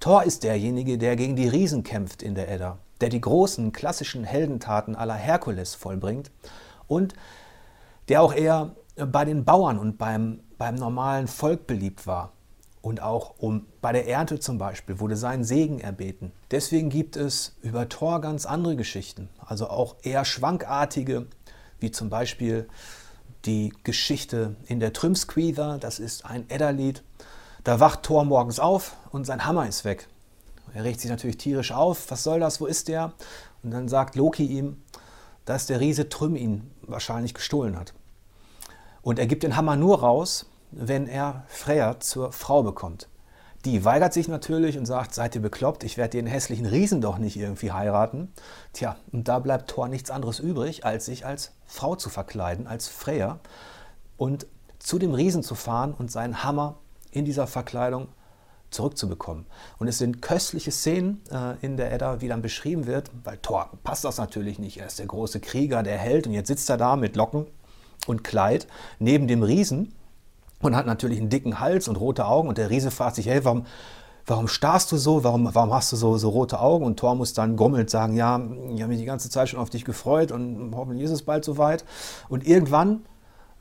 Thor 0.00 0.22
ist 0.22 0.44
derjenige, 0.44 0.96
der 0.96 1.16
gegen 1.16 1.36
die 1.36 1.48
Riesen 1.48 1.82
kämpft 1.82 2.22
in 2.22 2.34
der 2.34 2.50
Edda, 2.50 2.78
der 3.00 3.08
die 3.08 3.20
großen 3.20 3.72
klassischen 3.72 4.24
Heldentaten 4.24 4.94
aller 4.94 5.14
Herkules 5.14 5.74
vollbringt 5.74 6.30
und 6.86 7.14
der 8.08 8.22
auch 8.22 8.32
eher 8.32 8.74
bei 8.96 9.24
den 9.24 9.44
Bauern 9.44 9.78
und 9.78 9.98
beim, 9.98 10.40
beim 10.56 10.74
normalen 10.74 11.28
Volk 11.28 11.66
beliebt 11.66 12.06
war. 12.06 12.32
Und 12.80 13.02
auch 13.02 13.34
um, 13.38 13.66
bei 13.80 13.92
der 13.92 14.08
Ernte 14.08 14.38
zum 14.38 14.58
Beispiel 14.58 15.00
wurde 15.00 15.16
sein 15.16 15.44
Segen 15.44 15.80
erbeten. 15.80 16.32
Deswegen 16.50 16.90
gibt 16.90 17.16
es 17.16 17.56
über 17.60 17.88
Thor 17.88 18.20
ganz 18.20 18.46
andere 18.46 18.76
Geschichten, 18.76 19.28
also 19.44 19.68
auch 19.68 19.96
eher 20.02 20.24
schwankartige, 20.24 21.26
wie 21.80 21.90
zum 21.90 22.08
Beispiel 22.08 22.68
die 23.44 23.72
Geschichte 23.84 24.56
in 24.66 24.80
der 24.80 24.92
Trümsqueather, 24.92 25.78
das 25.78 25.98
ist 25.98 26.24
ein 26.24 26.48
Edda-Lied. 26.48 27.02
Da 27.64 27.80
wacht 27.80 28.02
Thor 28.02 28.24
morgens 28.24 28.60
auf 28.60 28.96
und 29.10 29.24
sein 29.24 29.44
Hammer 29.44 29.68
ist 29.68 29.84
weg. 29.84 30.08
Er 30.74 30.84
regt 30.84 31.00
sich 31.00 31.10
natürlich 31.10 31.38
tierisch 31.38 31.72
auf. 31.72 32.10
Was 32.10 32.22
soll 32.22 32.40
das? 32.40 32.60
Wo 32.60 32.66
ist 32.66 32.88
der? 32.88 33.12
Und 33.62 33.70
dann 33.70 33.88
sagt 33.88 34.16
Loki 34.16 34.44
ihm, 34.44 34.82
dass 35.44 35.66
der 35.66 35.80
Riese 35.80 36.08
Trüm 36.08 36.36
ihn 36.36 36.70
wahrscheinlich 36.82 37.34
gestohlen 37.34 37.78
hat. 37.78 37.94
Und 39.02 39.18
er 39.18 39.26
gibt 39.26 39.42
den 39.42 39.56
Hammer 39.56 39.76
nur 39.76 40.00
raus, 40.00 40.46
wenn 40.70 41.06
er 41.06 41.44
Freya 41.48 42.00
zur 42.00 42.32
Frau 42.32 42.62
bekommt. 42.62 43.08
Die 43.64 43.84
weigert 43.84 44.12
sich 44.12 44.28
natürlich 44.28 44.78
und 44.78 44.86
sagt, 44.86 45.14
seid 45.14 45.34
ihr 45.34 45.42
bekloppt, 45.42 45.82
ich 45.82 45.96
werde 45.96 46.16
den 46.16 46.26
hässlichen 46.26 46.66
Riesen 46.66 47.00
doch 47.00 47.18
nicht 47.18 47.36
irgendwie 47.36 47.72
heiraten. 47.72 48.32
Tja, 48.72 48.96
und 49.10 49.26
da 49.26 49.40
bleibt 49.40 49.70
Thor 49.70 49.88
nichts 49.88 50.10
anderes 50.10 50.38
übrig, 50.38 50.84
als 50.84 51.06
sich 51.06 51.26
als 51.26 51.52
Frau 51.66 51.96
zu 51.96 52.08
verkleiden, 52.08 52.66
als 52.68 52.86
Freya 52.88 53.40
und 54.16 54.46
zu 54.78 54.98
dem 54.98 55.12
Riesen 55.12 55.42
zu 55.42 55.56
fahren 55.56 55.92
und 55.92 56.10
seinen 56.12 56.44
Hammer 56.44 56.76
in 57.10 57.24
dieser 57.24 57.48
Verkleidung 57.48 58.08
zurückzubekommen. 58.70 59.46
Und 59.78 59.88
es 59.88 59.98
sind 59.98 60.22
köstliche 60.22 60.70
Szenen 60.70 61.22
äh, 61.30 61.54
in 61.62 61.76
der 61.76 61.92
Edda, 61.92 62.20
wie 62.20 62.28
dann 62.28 62.42
beschrieben 62.42 62.86
wird, 62.86 63.10
weil 63.24 63.38
Thor 63.38 63.70
passt 63.82 64.04
das 64.04 64.18
natürlich 64.18 64.58
nicht. 64.58 64.78
Er 64.78 64.86
ist 64.86 64.98
der 64.98 65.06
große 65.06 65.40
Krieger, 65.40 65.82
der 65.82 65.98
Held 65.98 66.26
und 66.26 66.32
jetzt 66.32 66.48
sitzt 66.48 66.70
er 66.70 66.76
da 66.76 66.94
mit 66.94 67.16
Locken 67.16 67.46
und 68.06 68.22
Kleid 68.24 68.66
neben 68.98 69.26
dem 69.26 69.42
Riesen 69.42 69.94
und 70.60 70.76
hat 70.76 70.86
natürlich 70.86 71.18
einen 71.18 71.28
dicken 71.28 71.60
Hals 71.60 71.88
und 71.88 71.96
rote 71.96 72.26
Augen 72.26 72.48
und 72.48 72.58
der 72.58 72.70
Riese 72.70 72.90
fragt 72.90 73.16
sich, 73.16 73.26
hey, 73.26 73.44
warum, 73.44 73.66
warum 74.26 74.48
starrst 74.48 74.90
du 74.92 74.96
so, 74.96 75.24
warum, 75.24 75.48
warum 75.54 75.72
hast 75.72 75.92
du 75.92 75.96
so, 75.96 76.18
so 76.18 76.28
rote 76.28 76.60
Augen? 76.60 76.84
Und 76.84 76.98
Thor 76.98 77.14
muss 77.14 77.32
dann 77.32 77.56
grummelnd 77.56 77.90
sagen, 77.90 78.14
ja, 78.14 78.38
ich 78.74 78.82
habe 78.82 78.88
mich 78.88 78.98
die 78.98 79.04
ganze 79.04 79.30
Zeit 79.30 79.48
schon 79.48 79.60
auf 79.60 79.70
dich 79.70 79.84
gefreut 79.84 80.32
und 80.32 80.72
hoffentlich 80.74 81.04
ist 81.04 81.12
es 81.12 81.22
bald 81.22 81.44
soweit. 81.44 81.84
Und 82.28 82.46
irgendwann 82.46 83.06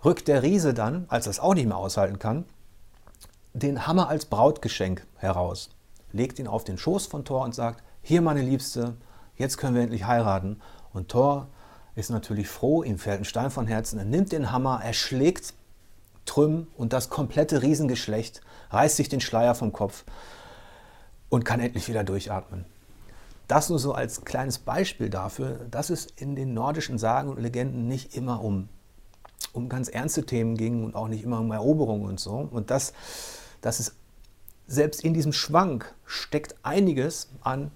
rückt 0.04 0.28
der 0.28 0.44
Riese 0.44 0.74
dann, 0.74 1.06
als 1.08 1.28
er 1.28 1.32
es 1.32 1.40
auch 1.40 1.54
nicht 1.54 1.68
mehr 1.68 1.78
aushalten 1.78 2.20
kann, 2.20 2.46
den 3.54 3.88
Hammer 3.88 4.10
als 4.10 4.26
Brautgeschenk 4.26 5.06
heraus, 5.16 5.70
legt 6.12 6.40
ihn 6.40 6.48
auf 6.48 6.64
den 6.64 6.78
Schoß 6.78 7.08
von 7.08 7.26
Thor 7.26 7.44
und 7.44 7.56
sagt, 7.56 7.84
hier 8.02 8.22
meine 8.22 8.42
Liebste, 8.42 8.96
jetzt 9.36 9.58
können 9.58 9.76
wir 9.76 9.82
endlich 9.82 10.06
heiraten. 10.06 10.60
Und 10.94 11.10
Thor 11.10 11.48
ist 11.96 12.10
natürlich 12.10 12.48
froh, 12.48 12.84
ihm 12.84 13.00
fällt 13.00 13.22
ein 13.22 13.26
Stein 13.26 13.50
von 13.50 13.68
Herzen, 13.68 13.98
er 13.98 14.06
nimmt 14.06 14.32
den 14.32 14.52
Hammer, 14.52 14.82
er 14.84 14.94
schlägt 14.94 15.56
Trüm 16.28 16.68
und 16.78 16.94
das 16.94 17.10
komplette 17.10 17.64
Riesengeschlecht, 17.64 18.42
reißt 18.70 18.98
sich 18.98 19.10
den 19.10 19.22
Schleier 19.22 19.56
vom 19.56 19.74
Kopf 19.74 20.04
und 21.30 21.46
kann 21.46 21.60
endlich 21.60 21.88
wieder 21.88 22.04
durchatmen. 22.04 22.66
Das 23.48 23.70
nur 23.70 23.80
so 23.80 23.94
als 23.94 24.26
kleines 24.26 24.60
Beispiel 24.60 25.10
dafür, 25.10 25.60
dass 25.72 25.90
es 25.90 26.06
in 26.06 26.36
den 26.36 26.54
nordischen 26.54 26.98
Sagen 26.98 27.30
und 27.30 27.40
Legenden 27.40 27.88
nicht 27.88 28.16
immer 28.16 28.44
um, 28.44 28.70
um 29.54 29.70
ganz 29.70 29.88
ernste 29.88 30.26
Themen 30.26 30.58
ging 30.58 30.84
und 30.84 30.96
auch 30.96 31.08
nicht 31.08 31.24
immer 31.24 31.40
um 31.40 31.52
Eroberung 31.52 32.04
und 32.04 32.20
so. 32.20 32.48
Und 32.52 32.70
das 32.70 32.94
dass 33.62 33.80
es 33.80 33.96
selbst 34.68 35.04
in 35.04 35.14
diesem 35.14 35.34
Schwank 35.34 35.94
steckt 36.06 36.56
einiges 36.64 37.30
an, 37.42 37.72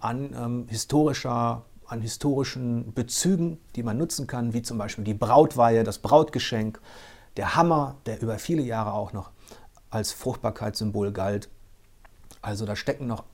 an 0.00 0.34
ähm, 0.36 0.66
historischer 0.68 1.64
an 1.86 2.00
historischen 2.00 2.94
Bezügen, 2.94 3.58
die 3.76 3.82
man 3.82 3.98
nutzen 3.98 4.26
kann, 4.26 4.54
wie 4.54 4.62
zum 4.62 4.78
Beispiel 4.78 5.04
die 5.04 5.12
Brautweihe, 5.12 5.84
das 5.84 5.98
Brautgeschenk, 5.98 6.80
der 7.36 7.56
Hammer, 7.56 7.96
der 8.06 8.20
über 8.20 8.38
viele 8.38 8.62
Jahre 8.62 8.92
auch 8.92 9.12
noch 9.12 9.30
als 9.90 10.12
Fruchtbarkeitssymbol 10.12 11.12
galt. 11.12 11.48
Also 12.40 12.66
da 12.66 12.76
stecken 12.76 13.06
noch 13.06 13.24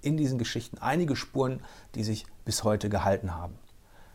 in 0.00 0.16
diesen 0.16 0.38
Geschichten 0.38 0.78
einige 0.78 1.16
Spuren, 1.16 1.60
die 1.94 2.04
sich 2.04 2.26
bis 2.44 2.64
heute 2.64 2.88
gehalten 2.88 3.34
haben. 3.34 3.54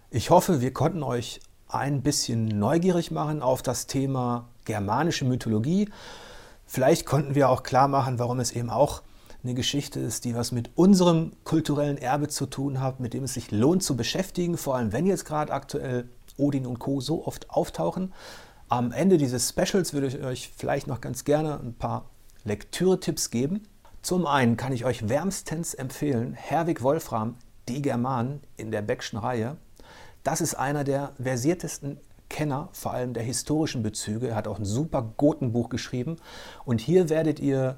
Ich 0.10 0.30
hoffe, 0.30 0.62
wir 0.62 0.74
konnten 0.74 1.04
euch 1.04 1.40
ein 1.68 2.02
bisschen 2.02 2.46
neugierig 2.48 3.12
machen 3.12 3.42
auf 3.42 3.62
das 3.62 3.88
Thema 3.88 4.48
germanische 4.66 5.26
Mythologie 5.26 5.90
Vielleicht 6.74 7.06
konnten 7.06 7.36
wir 7.36 7.50
auch 7.50 7.62
klar 7.62 7.88
machen, 7.88 8.18
warum 8.18 8.40
es 8.40 8.52
eben 8.52 8.72
auch 8.72 9.04
eine 9.44 9.54
Geschichte 9.54 10.00
ist, 10.00 10.26
die 10.26 10.34
was 10.34 10.52
mit 10.52 10.72
unserem 10.76 11.34
kulturellen 11.44 12.00
Erbe 12.00 12.30
zu 12.30 12.46
tun 12.46 12.80
hat, 12.80 13.00
mit 13.00 13.14
dem 13.14 13.26
es 13.26 13.36
sich 13.36 13.52
lohnt 13.52 13.84
zu 13.84 13.96
beschäftigen, 13.96 14.58
vor 14.58 14.76
allem 14.76 14.92
wenn 14.92 15.06
jetzt 15.06 15.26
gerade 15.26 15.54
aktuell 15.54 16.10
Odin 16.38 16.66
und 16.66 16.80
Co. 16.80 17.00
so 17.00 17.28
oft 17.28 17.50
auftauchen. 17.52 18.12
Am 18.70 18.92
Ende 18.92 19.18
dieses 19.18 19.50
Specials 19.50 19.94
würde 19.94 20.08
ich 20.08 20.24
euch 20.24 20.52
vielleicht 20.56 20.88
noch 20.88 21.02
ganz 21.02 21.26
gerne 21.26 21.60
ein 21.60 21.76
paar 21.76 22.10
Lektüre-Tipps 22.44 23.30
geben. 23.30 23.68
Zum 24.02 24.26
einen 24.26 24.58
kann 24.58 24.74
ich 24.74 24.86
euch 24.86 25.08
wärmstens 25.08 25.74
empfehlen, 25.74 26.34
Herwig 26.34 26.82
Wolfram, 26.82 27.36
Die 27.70 27.82
Germanen 27.82 28.42
in 28.58 28.72
der 28.72 28.82
Beckschen 28.82 29.20
Reihe. 29.20 29.58
Das 30.24 30.42
ist 30.42 30.56
einer 30.56 30.84
der 30.84 31.14
versiertesten 31.22 32.00
Kenner, 32.30 32.70
vor 32.72 32.94
allem 32.94 33.14
der 33.14 33.24
historischen 33.24 33.84
Bezüge. 33.84 34.30
Er 34.30 34.36
hat 34.36 34.48
auch 34.48 34.58
ein 34.58 34.66
super 34.66 35.14
Gotenbuch 35.18 35.70
geschrieben. 35.70 36.18
Und 36.66 36.82
hier 36.82 37.10
werdet 37.10 37.40
ihr 37.40 37.78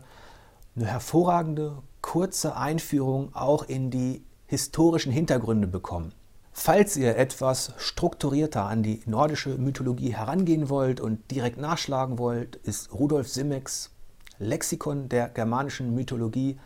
eine 0.75 0.85
hervorragende, 0.85 1.83
kurze 2.01 2.55
Einführung 2.55 3.35
auch 3.35 3.63
in 3.63 3.91
die 3.91 4.23
historischen 4.47 5.11
Hintergründe 5.11 5.67
bekommen. 5.67 6.13
Falls 6.57 6.95
ihr 6.95 7.17
etwas 7.17 7.73
strukturierter 7.77 8.63
an 8.63 8.81
die 8.81 9.01
nordische 9.05 9.57
Mythologie 9.57 10.15
herangehen 10.15 10.69
wollt 10.69 11.01
und 11.01 11.29
direkt 11.29 11.57
nachschlagen 11.57 12.17
wollt, 12.17 12.55
ist 12.55 12.93
Rudolf 12.93 13.27
Simmecks 13.27 13.91
Lexikon 14.39 15.09
der 15.09 15.27
germanischen 15.27 15.93
Mythologie 15.93 16.57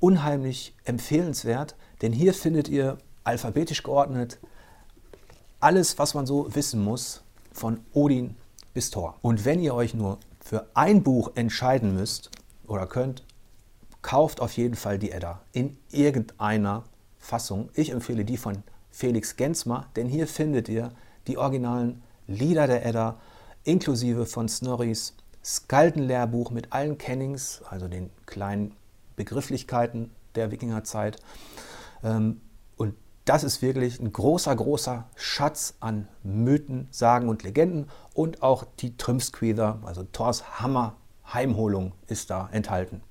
unheimlich 0.00 0.74
empfehlenswert, 0.84 1.76
denn 2.02 2.12
hier 2.12 2.34
findet 2.34 2.68
ihr 2.68 2.98
alphabetisch 3.22 3.84
geordnet 3.84 4.40
alles, 5.60 6.00
was 6.00 6.14
man 6.14 6.26
so 6.26 6.52
wissen 6.54 6.82
muss, 6.82 7.22
von 7.52 7.78
Odin 7.92 8.34
bis 8.74 8.90
Thor. 8.90 9.16
Und 9.22 9.44
wenn 9.44 9.60
ihr 9.60 9.74
euch 9.74 9.94
nur 9.94 10.18
für 10.40 10.66
ein 10.74 11.04
Buch 11.04 11.30
entscheiden 11.36 11.94
müsst 11.94 12.32
oder 12.66 12.88
könnt, 12.88 13.24
kauft 14.02 14.40
auf 14.40 14.56
jeden 14.56 14.74
Fall 14.74 14.98
die 14.98 15.12
Edda 15.12 15.42
in 15.52 15.78
irgendeiner 15.92 16.82
Fassung. 17.20 17.70
Ich 17.74 17.90
empfehle 17.90 18.24
die 18.24 18.36
von 18.36 18.64
Felix 18.92 19.36
Gensmer, 19.36 19.86
denn 19.96 20.06
hier 20.06 20.28
findet 20.28 20.68
ihr 20.68 20.92
die 21.26 21.38
originalen 21.38 22.02
Lieder 22.28 22.66
der 22.66 22.86
Edda, 22.86 23.18
inklusive 23.64 24.26
von 24.26 24.48
Snorris 24.48 25.16
Skaldenlehrbuch 25.44 26.50
mit 26.50 26.72
allen 26.72 26.98
Kennings, 26.98 27.62
also 27.68 27.88
den 27.88 28.10
kleinen 28.26 28.76
Begrifflichkeiten 29.16 30.12
der 30.34 30.50
Wikingerzeit. 30.50 31.16
Ähm, 32.04 32.40
und 32.76 32.94
das 33.24 33.42
ist 33.42 33.62
wirklich 33.62 33.98
ein 33.98 34.12
großer, 34.12 34.54
großer 34.54 35.08
Schatz 35.16 35.74
an 35.80 36.08
Mythen, 36.22 36.86
Sagen 36.90 37.28
und 37.28 37.42
Legenden 37.42 37.88
und 38.14 38.42
auch 38.42 38.64
die 38.78 38.96
Trümsqueather, 38.96 39.80
also 39.84 40.04
Thors 40.04 40.60
Hammer 40.60 40.96
Heimholung 41.32 41.92
ist 42.08 42.30
da 42.30 42.48
enthalten. 42.52 43.02